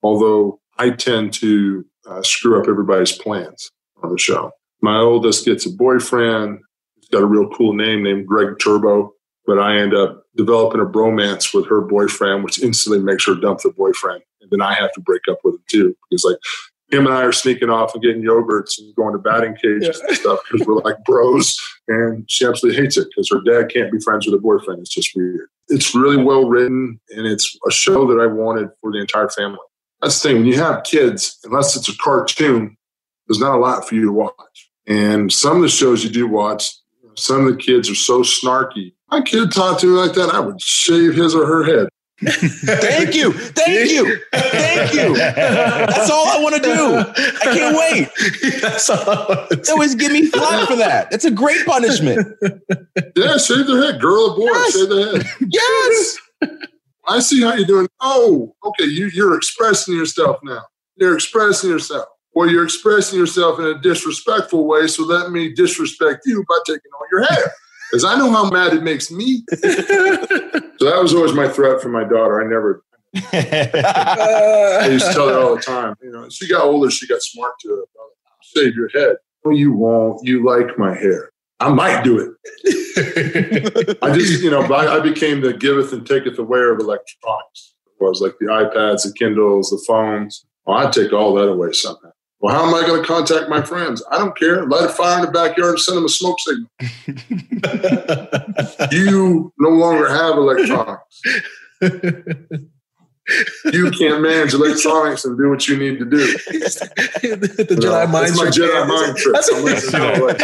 [0.02, 3.70] Although I tend to uh, screw up everybody's plans
[4.02, 4.52] on the show.
[4.80, 6.60] My oldest gets a boyfriend.
[6.96, 9.12] He's got a real cool name named Greg Turbo,
[9.44, 13.60] but I end up developing a bromance with her boyfriend, which instantly makes her dump
[13.60, 14.22] the boyfriend.
[14.40, 16.38] And then I have to break up with him too, because like
[16.90, 20.16] him and I are sneaking off and getting yogurts and going to batting cages and
[20.16, 21.58] stuff because we're like bros.
[21.86, 24.80] And she absolutely hates it because her dad can't be friends with her boyfriend.
[24.80, 25.48] It's just weird.
[25.68, 29.58] It's really well written and it's a show that I wanted for the entire family.
[30.00, 30.38] That's the thing.
[30.38, 32.76] When you have kids, unless it's a cartoon,
[33.26, 34.70] there's not a lot for you to watch.
[34.86, 36.72] And some of the shows you do watch,
[37.16, 38.94] some of the kids are so snarky.
[39.10, 41.88] My kid talked to me like that, I would shave his or her head.
[42.20, 43.32] Thank you.
[43.32, 44.18] Thank you.
[44.32, 45.16] Thank you.
[45.16, 46.96] That's all I want to do.
[47.42, 48.60] I can't wait.
[48.60, 51.10] That's all I wanna They always give me flack for that.
[51.10, 52.26] That's a great punishment.
[53.16, 54.00] Yeah, shave their head.
[54.00, 54.72] Girl or boy, Yes.
[54.76, 55.26] shave their head.
[55.48, 56.18] Yes.
[57.06, 57.88] I see how you're doing.
[58.00, 58.84] Oh, okay.
[58.84, 60.62] You, you're expressing yourself now.
[60.96, 62.06] You're expressing yourself.
[62.34, 66.90] Well, you're expressing yourself in a disrespectful way, so let me disrespect you by taking
[66.94, 67.52] all your hair.
[67.90, 69.44] Because I know how mad it makes me.
[69.50, 72.42] so that was always my threat for my daughter.
[72.42, 72.84] I never,
[73.14, 75.94] I used to tell her all the time.
[76.02, 77.88] You know, she got older, she got smart to it.
[78.42, 79.16] Shave your head.
[79.44, 80.26] No, you won't.
[80.26, 81.30] You like my hair.
[81.60, 83.98] I might do it.
[84.02, 87.74] I just, you know, I, I became the giveth and taketh away of electronics.
[87.86, 90.46] It was like the iPads, the Kindles, the phones.
[90.64, 92.12] Well, I'd take all that away somehow.
[92.40, 94.02] Well, how am I going to contact my friends?
[94.10, 94.64] I don't care.
[94.66, 96.68] Light a fire in the backyard and send them a smoke signal.
[98.92, 101.20] you no longer have electronics.
[103.66, 106.16] You can't manage electronics and do what you need to do.
[106.16, 108.70] the Jedi mind That's my trick.
[108.70, 109.36] Jedi mind trick.
[109.52, 110.38] I'm letting you know, like,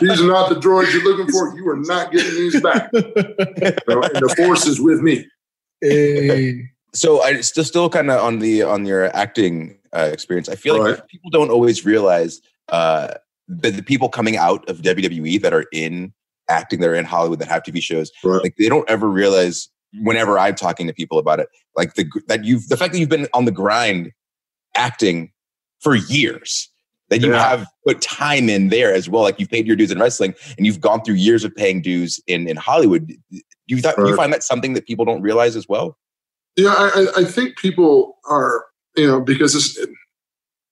[0.00, 1.56] These are not the droids you're looking for.
[1.56, 2.90] You are not getting these back.
[2.92, 3.00] You
[3.88, 5.28] know, and the force is with me.
[5.80, 6.70] Hey.
[6.96, 10.48] So I still still kind of on the on your acting uh, experience.
[10.48, 13.14] I feel like people don't always realize uh,
[13.48, 16.12] that the people coming out of WWE that are in
[16.48, 18.42] acting, that are in Hollywood, that have TV shows, Right.
[18.42, 19.68] like they don't ever realize.
[20.02, 23.08] Whenever I'm talking to people about it, like the that you've the fact that you've
[23.08, 24.12] been on the grind
[24.74, 25.32] acting
[25.80, 26.68] for years,
[27.08, 27.48] that you Yeah.
[27.48, 29.22] have put time in there as well.
[29.22, 32.20] Like you've paid your dues in wrestling, and you've gone through years of paying dues
[32.26, 33.06] in in Hollywood.
[33.30, 35.96] Do you thought, do you find that something that people don't realize as well?
[36.56, 38.64] Yeah, I, I- think people are,
[38.96, 39.78] you know, because it's,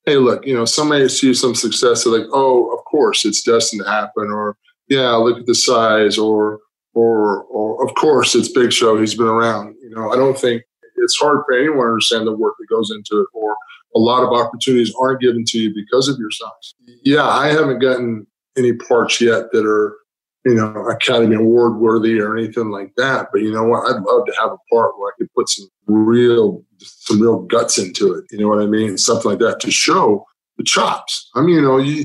[0.07, 3.83] hey, look, you know, somebody sees some success, they're like, oh, of course, it's destined
[3.85, 4.57] to happen, or
[4.89, 6.59] yeah, look at the size, or
[6.95, 9.75] or or of course, it's Big Show, he's been around.
[9.83, 10.63] You know, I don't think
[10.97, 13.57] it's hard for anyone to understand the work that goes into it, or
[13.97, 16.75] a lot of opportunities aren't given to you because of your size.
[17.05, 18.27] Yeah, I haven't gotten
[18.57, 19.97] any parts yet that are
[20.45, 23.29] you know, Academy Award worthy or anything like that.
[23.33, 23.87] But you know what?
[23.87, 27.79] I'd love to have a part where I could put some real, some real guts
[27.79, 28.25] into it.
[28.31, 28.99] You know what I mean?
[28.99, 30.27] Something like that to show
[30.59, 31.31] the chops.
[31.35, 32.05] I mean, you know, you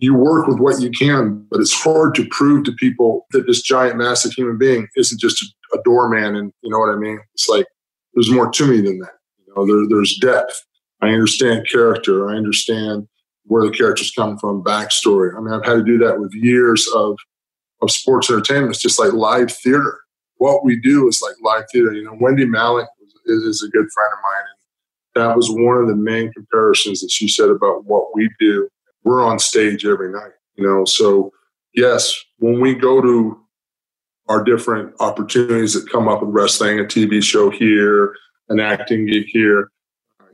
[0.00, 3.62] you work with what you can, but it's hard to prove to people that this
[3.62, 6.36] giant, massive human being isn't just a, a doorman.
[6.36, 7.18] And you know what I mean?
[7.34, 7.66] It's like
[8.14, 9.14] there's more to me than that.
[9.46, 10.64] You know, there, there's depth.
[11.00, 12.30] I understand character.
[12.30, 13.08] I understand
[13.44, 15.36] where the characters come from, backstory.
[15.36, 17.16] I mean, I've had to do that with years of
[17.82, 18.70] of sports entertainment.
[18.70, 20.00] It's just like live theater.
[20.36, 21.92] What we do is like live theater.
[21.92, 22.86] You know, Wendy Malick
[23.26, 24.44] is, is a good friend of mine,
[25.14, 28.68] and that was one of the main comparisons that she said about what we do.
[29.04, 30.84] We're on stage every night, you know.
[30.84, 31.32] So
[31.74, 33.40] yes, when we go to
[34.28, 38.14] our different opportunities that come up with wrestling, a TV show here,
[38.48, 39.70] an acting gig here,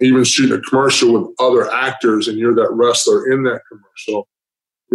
[0.01, 4.29] even shooting a commercial with other actors, and you're that wrestler in that commercial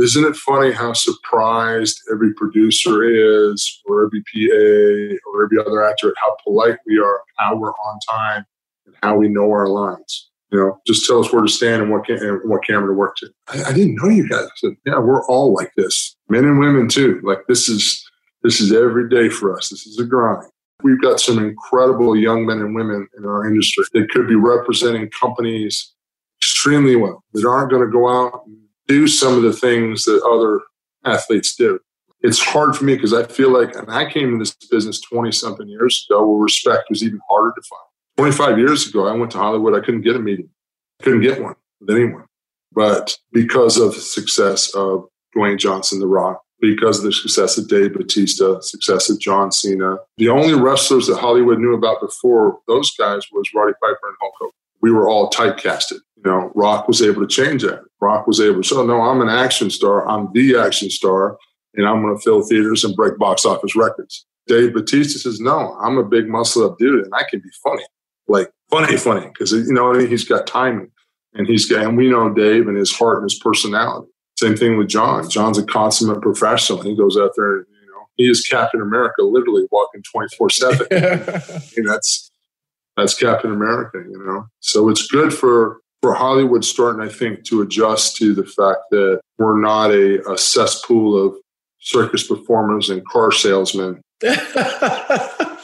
[0.03, 6.09] isn't it funny how surprised every producer is, or every PA, or every other actor
[6.09, 8.45] at how polite we are, how we're on time,
[8.85, 10.29] and how we know our lines?
[10.51, 12.93] You know, just tell us where to stand and what ca- and what camera to
[12.93, 13.29] work to.
[13.47, 14.47] I, I didn't know you guys.
[14.55, 17.21] Said, yeah, we're all like this, men and women too.
[17.23, 18.03] Like this is
[18.43, 19.69] this is every day for us.
[19.69, 20.49] This is a grind.
[20.81, 25.09] We've got some incredible young men and women in our industry that could be representing
[25.19, 25.93] companies
[26.39, 28.57] extremely well that aren't going to go out and
[28.89, 30.61] do some of the things that other
[31.05, 31.79] athletes do.
[32.21, 35.31] It's hard for me because I feel like, and I came in this business 20
[35.31, 37.81] something years ago where respect was even harder to find.
[38.17, 39.75] 25 years ago, I went to Hollywood.
[39.75, 40.49] I couldn't get a meeting,
[41.01, 42.25] couldn't get one with anyone.
[42.73, 47.69] But because of the success of Dwayne Johnson, The Rock, because of the success of
[47.69, 52.91] Dave Batista, success of John Cena, the only wrestlers that Hollywood knew about before those
[52.97, 54.51] guys was Roddy Piper and Hulk Hogan.
[54.81, 55.99] We were all typecasted.
[56.23, 57.81] You know, Rock was able to change that.
[58.01, 60.07] Rock was able to say, no, I'm an action star.
[60.07, 61.37] I'm the action star,
[61.75, 64.25] and I'm going to fill theaters and break box office records.
[64.47, 67.83] Dave Batista says, no, I'm a big muscle up dude, and I can be funny,
[68.27, 70.09] like funny, funny, because you know what I mean.
[70.09, 70.91] He's got timing,
[71.35, 74.09] and he's got, and we know Dave and his heart and his personality.
[74.37, 75.29] Same thing with John.
[75.29, 76.81] John's a consummate professional.
[76.81, 80.49] He goes out there, and, you know, he is Captain America, literally walking twenty four
[80.49, 80.87] seven.
[81.85, 82.31] That's
[82.97, 84.47] that's Captain America, you know.
[84.59, 89.21] So it's good for for Hollywood starting, I think, to adjust to the fact that
[89.37, 91.35] we're not a, a cesspool of
[91.79, 95.61] circus performers and car salesmen that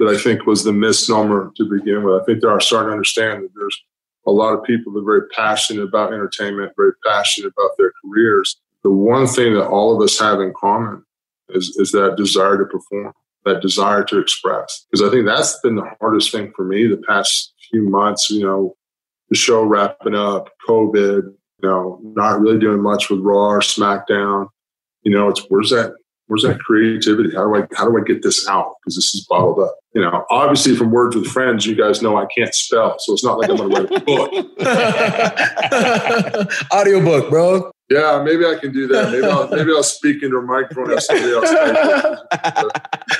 [0.00, 2.20] I think was the misnomer to begin with.
[2.20, 3.82] I think they are starting to understand that there's
[4.26, 8.56] a lot of people that are very passionate about entertainment, very passionate about their careers.
[8.82, 11.04] The one thing that all of us have in common
[11.50, 13.12] is, is that desire to perform,
[13.44, 14.84] that desire to express.
[14.90, 18.44] Because I think that's been the hardest thing for me the past few months, you
[18.44, 18.76] know,
[19.28, 24.48] the show wrapping up, COVID, you know, not really doing much with Raw or SmackDown.
[25.02, 25.94] You know, it's where's that
[26.26, 27.34] where's that creativity?
[27.34, 28.74] How do I how do I get this out?
[28.80, 29.76] Because this is bottled up.
[29.94, 33.24] You know, obviously from Words with Friends, you guys know I can't spell, so it's
[33.24, 34.30] not like I'm going to write a book.
[36.72, 37.70] Audiobook, bro.
[37.88, 39.12] Yeah, maybe I can do that.
[39.12, 41.50] Maybe I'll maybe I'll speak into a microphone and have somebody else.
[41.50, 42.72] type it.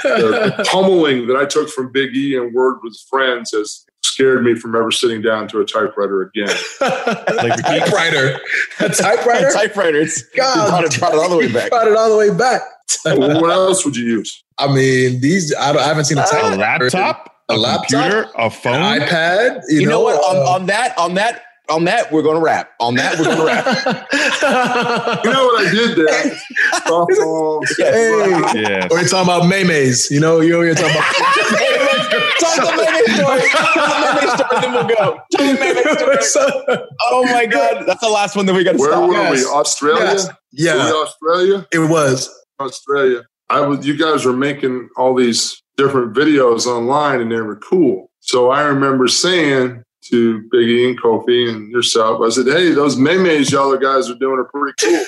[0.02, 4.42] The, the pummeling that I took from Big E and Word with Friends has scared
[4.44, 6.54] me from ever sitting down to a typewriter again.
[7.36, 8.38] Like, typewriter.
[8.80, 9.50] A typewriter?
[9.52, 10.00] Typewriter.
[10.00, 10.68] It's God.
[10.70, 11.70] brought it, brought it all the way back.
[11.70, 12.62] Brought it all the way back.
[13.04, 14.44] What else would you use?
[14.58, 17.88] I mean, these, I, don't, I haven't seen a a laptop, A a, laptop?
[17.88, 18.76] computer, a phone.
[18.76, 19.60] An iPad.
[19.68, 20.16] You, You know what?
[20.16, 22.70] On, uh, on that, on that, on that, we're going to wrap.
[22.80, 23.66] On that, we're going to wrap.
[25.24, 26.38] You know what I did there?
[26.88, 28.54] Oh, Yes.
[28.54, 28.88] yeah.
[28.90, 30.10] Or you're talking about maymays.
[30.10, 31.14] You know, you're, you're talking about.
[32.38, 33.40] Tell the Mayday story.
[33.50, 35.18] Tell the Mayday story, then we'll go.
[35.32, 36.78] Tell the Mayday story.
[37.10, 39.08] Oh my God, that's the last one that we got to Where stop.
[39.08, 39.44] were Yes.
[39.44, 39.50] we?
[39.50, 40.04] Australia?
[40.04, 40.26] Yes.
[40.28, 41.66] Were yeah, we Australia?
[41.72, 42.30] it was.
[42.60, 43.22] Australia.
[43.50, 43.86] I was.
[43.86, 48.10] You guys were making all these different videos online, and they were cool.
[48.20, 53.50] So I remember saying to Biggie and Kofi and yourself, I said, "Hey, those maymays
[53.50, 55.04] y'all guys are doing are pretty cool."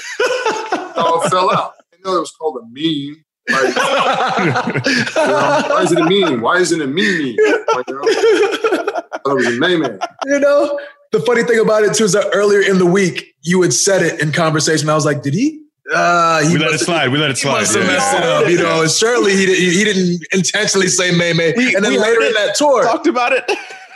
[0.81, 1.73] it all fell out.
[1.93, 3.25] I know it was called a meme.
[3.51, 6.41] Like, you know, why is it a meme?
[6.43, 7.37] Why isn't it a meme?
[7.75, 9.99] Like, you know, I it was a maymay.
[10.27, 10.79] you know,
[11.13, 14.03] the funny thing about it too is that earlier in the week you had said
[14.03, 14.89] it in conversation.
[14.91, 15.63] I was like, did he?
[15.95, 17.09] Uh, he We let it must have- slide.
[17.13, 17.61] We let it He slide.
[17.61, 17.91] must have yeah.
[17.91, 18.83] messed it up, you know.
[18.83, 21.55] And surely he, did, he didn't intentionally say May May.
[21.57, 23.45] We- and then later in that tour, Talked about it.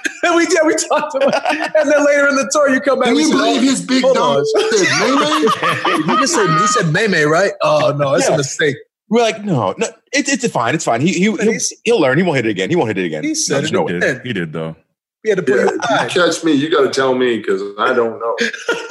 [0.37, 1.35] we yeah, we talked about.
[1.53, 1.73] it.
[1.77, 3.07] And then later in the tour, you come back.
[3.09, 4.47] Can we you said, believe oh, his big hold dumb on.
[4.47, 6.11] said maymay?
[6.11, 7.53] He just said he said May May, right?
[7.63, 8.35] Oh no, that's Yeah.
[8.35, 8.77] a mistake.
[9.09, 10.75] We're like, no, no, it's it's fine.
[10.75, 11.01] It's fine.
[11.03, 11.37] He, he he'll,
[11.85, 12.17] he'll learn.
[12.17, 12.71] He won't hit it again.
[12.71, 13.23] He won't hit it again.
[13.25, 13.75] He said There's it.
[13.75, 14.01] no He way.
[14.01, 14.23] did.
[14.27, 14.75] He did though.
[15.23, 17.39] We had to put Yeah, you if you catch me, you got to tell me
[17.39, 18.37] because I don't know.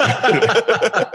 [0.00, 1.12] I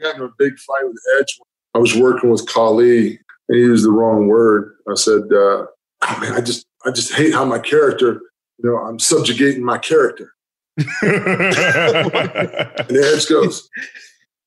[0.00, 1.38] got in a big fight with Edge.
[1.74, 4.74] I was working with Khali, and he used the wrong word.
[4.90, 5.66] I said, uh,
[6.02, 8.20] "Oh man, I just, I just hate how my character,
[8.58, 10.34] you know, I'm subjugating my character."
[11.02, 13.68] And Edge goes,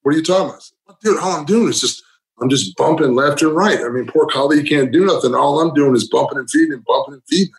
[0.02, 2.04] "What are you talking about?" Said, Dude, all I'm doing is just,
[2.42, 3.80] I'm just bumping left and right.
[3.80, 5.36] I mean, poor Khali you can't do nothing.
[5.36, 7.54] All I'm doing is bumping and feeding, and bumping and feeding.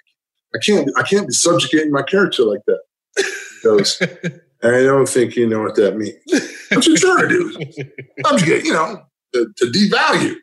[0.54, 2.80] I can't, I can't be subjugating my character like that."
[3.16, 3.24] He
[3.62, 4.00] goes,
[4.62, 6.16] I don't think you know what that means.
[6.70, 7.52] What you trying to do?
[8.24, 9.02] Subjugate, you know,
[9.34, 10.36] to, to devalue.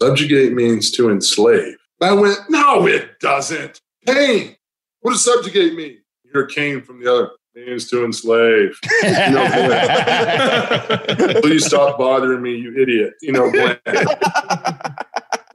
[0.00, 1.76] Subjugate means to enslave.
[2.00, 3.80] I went, no, it doesn't.
[4.06, 4.56] Kane.
[5.02, 5.98] What does subjugate mean?
[6.24, 7.30] You hear Kane from the other.
[7.54, 8.78] Means to enslave.
[11.42, 13.12] Please stop bothering me, you idiot.
[13.20, 13.76] You know, Glenn.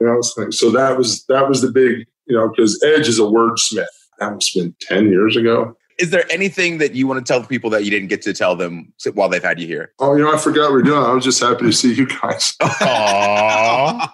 [0.00, 3.18] You know, so so that was that was the big, you know, because Edge is
[3.18, 3.84] a wordsmith.
[4.20, 5.76] That must have been 10 years ago.
[5.98, 8.32] Is there anything that you want to tell the people that you didn't get to
[8.32, 9.92] tell them while they've had you here?
[9.98, 11.02] Oh, you know, I forgot we are doing.
[11.02, 12.54] I was just happy to see you guys.
[12.62, 14.08] Aww.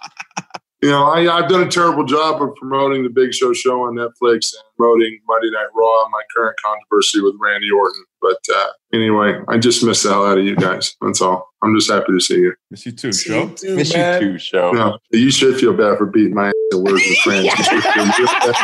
[0.81, 3.95] You know, I, I've done a terrible job of promoting the Big Show show on
[3.95, 8.03] Netflix and promoting Monday Night Raw and my current controversy with Randy Orton.
[8.21, 10.95] But uh, anyway, I just miss the hell out of you guys.
[11.01, 11.47] That's all.
[11.61, 12.53] I'm just happy to see you.
[12.71, 13.47] Miss you too, show.
[13.49, 14.21] Dude, Miss man.
[14.21, 14.71] you too, show.
[14.71, 17.45] No, you should feel bad for beating my ass at words with friends.
[17.55, 18.55] You feel bad.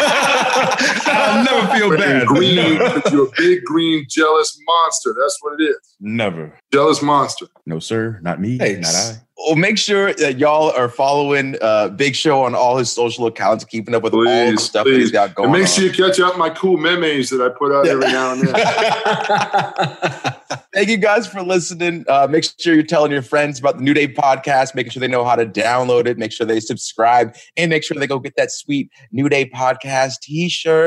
[1.08, 2.28] I'll never feel bad.
[2.28, 3.02] Green, Never.
[3.12, 5.16] you're a big green jealous monster.
[5.20, 5.78] That's what it is.
[6.00, 6.54] Never.
[6.74, 7.48] Jealous monster.
[7.66, 8.20] No, sir.
[8.22, 8.58] Not me.
[8.58, 8.94] Thanks.
[8.94, 9.22] Not I.
[9.38, 13.64] Well, make sure that y'all are following uh, Big Show on all his social accounts,
[13.66, 15.12] keeping up with all the Please, stuff that he's please.
[15.12, 15.68] got going And make on.
[15.68, 18.54] sure you catch up my cool memes that I put out every now and then.
[20.74, 22.04] Thank you guys for listening.
[22.08, 25.08] Uh, make sure you're telling your friends about the New Day podcast, making sure they
[25.08, 28.36] know how to download it, make sure they subscribe, and make sure they go get
[28.38, 30.78] that sweet New Day podcast t shirt.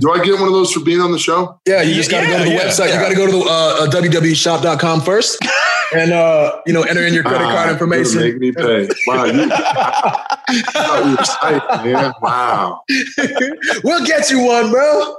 [0.00, 1.60] Do I get one of those for being on the show?
[1.66, 2.88] Yeah, you just got to go to the Yeah, yeah, website.
[2.88, 2.94] yeah.
[2.94, 5.38] You got to go to the uh, uh, www.shop.com first
[5.94, 8.20] and, uh, you know, enter in your credit Ah, card information.
[8.20, 8.88] Make me pay.
[9.06, 9.32] Wow, you,
[11.04, 12.12] you're excited, man.
[12.22, 12.80] Wow.
[13.84, 15.14] we'll get you one, bro.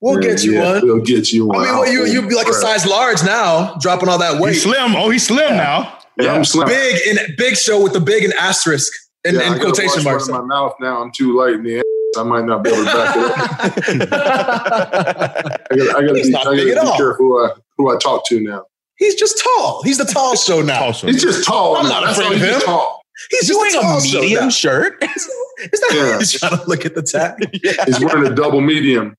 [0.00, 0.82] We'll Yeah, get you yeah, one.
[0.86, 1.60] We'll get you one.
[1.60, 4.52] I mean, well, you, you'd be like a size large now, dropping all that weight.
[4.54, 4.94] He's slim.
[4.94, 5.96] Oh, he's slim now.
[6.18, 6.68] Yeah, I'm slim.
[6.68, 8.92] Big in big show with the big and asterisk
[9.24, 10.28] and, Yeah, and gotta quotation marks.
[10.28, 11.00] in my mouth now.
[11.02, 11.82] I'm too light in the ass.
[12.16, 14.12] I might not be able to back it up.
[15.70, 16.96] I gotta, I gotta He's be, not I gotta at be all.
[16.96, 18.64] careful who I, who I talk to now.
[18.96, 19.82] He's just tall.
[19.82, 20.84] He's the tall show now.
[20.84, 21.76] Also, He's just tall.
[21.76, 22.00] I'm now.
[22.00, 22.60] not afraid of him.
[22.60, 23.02] tall.
[23.30, 25.02] He's Doing just a tall a show medium shirt.
[25.58, 26.18] Is that Yeah.
[26.18, 27.36] he's trying to look at the tag?
[27.86, 29.16] He's wearing a double medium.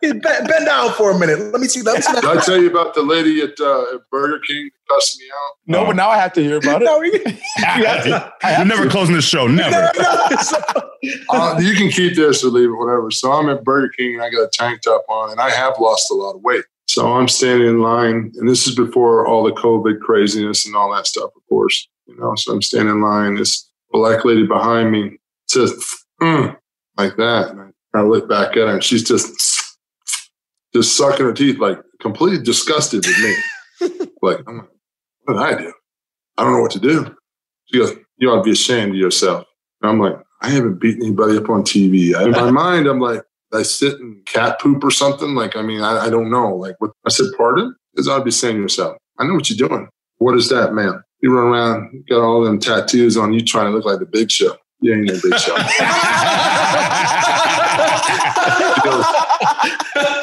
[0.00, 1.38] Bend, bend down for a minute.
[1.52, 1.92] Let me see that.
[1.92, 2.24] Let me see Did.
[2.24, 5.52] I tell you about the lady at, uh, at Burger King that cussed me out?
[5.66, 6.84] no, but now I have to hear about it.
[6.84, 7.10] No, we-
[8.56, 9.46] You're never closing this show.
[9.46, 9.90] Never.
[11.30, 13.10] Uh, you can keep this or leave it, whatever.
[13.10, 15.74] So I'm at Burger King and I got a tank top on, and I have
[15.80, 16.64] lost a lot of weight.
[16.88, 20.92] So I'm standing in line, and this is before all the COVID craziness and all
[20.94, 21.88] that stuff, of course.
[22.06, 23.36] You know, so I'm standing in line.
[23.36, 25.18] This black lady behind me
[25.48, 25.72] says,
[26.20, 26.54] mm,
[26.98, 27.50] like that.
[27.50, 29.78] And I look back at her, and she's just,
[30.72, 34.08] just sucking her teeth, like completely disgusted with me.
[34.22, 34.68] like, I'm like,
[35.24, 35.72] what did I do?
[36.36, 37.14] I don't know what to do.
[37.66, 39.44] She goes, you ought to be ashamed of yourself.
[39.82, 42.18] And I'm like, I haven't beaten anybody up on TV.
[42.24, 43.22] In my mind, I'm like,
[43.52, 45.34] I sit in cat poop or something.
[45.34, 46.54] Like, I mean, I, I don't know.
[46.54, 47.74] Like, what I said, pardon?
[47.92, 49.88] Because I'd be saying to yourself, I know what you're doing.
[50.18, 51.02] What is that, man?
[51.20, 54.06] You run around, you got all them tattoos on you, trying to look like the
[54.06, 54.56] Big Show.
[54.80, 55.56] You ain't no Big Show.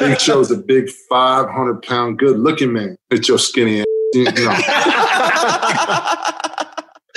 [0.00, 2.96] Big Show's a big 500 pound, good looking man.
[3.10, 3.86] It's your skinny ass.
[4.14, 4.56] You know.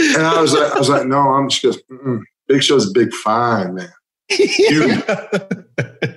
[0.01, 1.80] And I was like, I was like, no, I'm just goes,
[2.47, 3.91] Big Show's a big fine man.
[4.30, 5.03] You,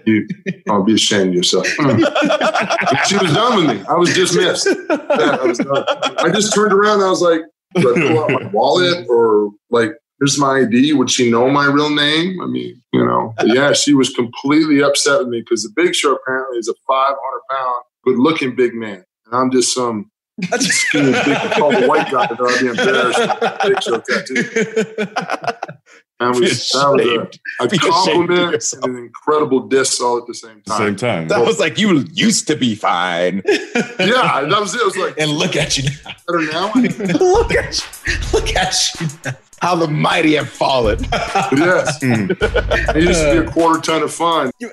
[0.07, 0.27] you,
[0.69, 1.67] I'll be ashamed of yourself.
[1.67, 3.07] Mm.
[3.07, 3.85] she was done with me.
[3.89, 4.67] I was dismissed.
[4.67, 5.61] Yeah, I, was.
[5.61, 7.41] I just turned around and I was like,
[7.77, 9.91] do I pull out my wallet or like,
[10.25, 10.95] here's my ID.
[10.95, 12.41] Would she know my real name?
[12.41, 16.15] I mean, you know, yeah, she was completely upset with me because the Big Show
[16.15, 17.15] apparently is a 500
[17.51, 19.05] pound, good looking big man.
[19.27, 20.11] And I'm just some
[20.59, 25.75] skinny, big, tall white guy that I'd be embarrassed with a Big Show tattoo.
[26.21, 30.17] And Be was, that was a, a Be ashamed compliment and an incredible diss all
[30.17, 30.79] at the same time.
[30.79, 31.29] Same time.
[31.29, 33.43] That was like you used to be fine,
[33.99, 34.81] Yeah, that was it.
[34.81, 36.13] It was like and look at you now.
[36.27, 36.73] better now.
[37.19, 38.19] look at you.
[38.33, 39.37] Look at you now.
[39.65, 41.03] How the mighty have fallen.
[41.13, 42.31] yes, Mm.
[42.97, 44.51] it used to be a quarter ton of fun.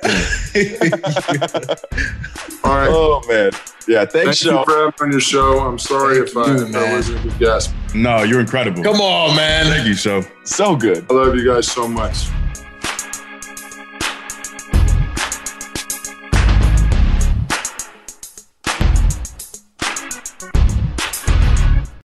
[2.64, 2.90] All right.
[2.92, 3.52] Oh man,
[3.88, 4.06] yeah.
[4.06, 5.60] Thanks, Thank you for having me on your show.
[5.60, 7.74] I'm sorry if I, you, if I wasn't a good guest.
[7.96, 8.84] No, you're incredible.
[8.84, 9.66] Come on, man.
[9.68, 10.24] Thank you, show.
[10.44, 11.06] So good.
[11.10, 12.28] I love you guys so much.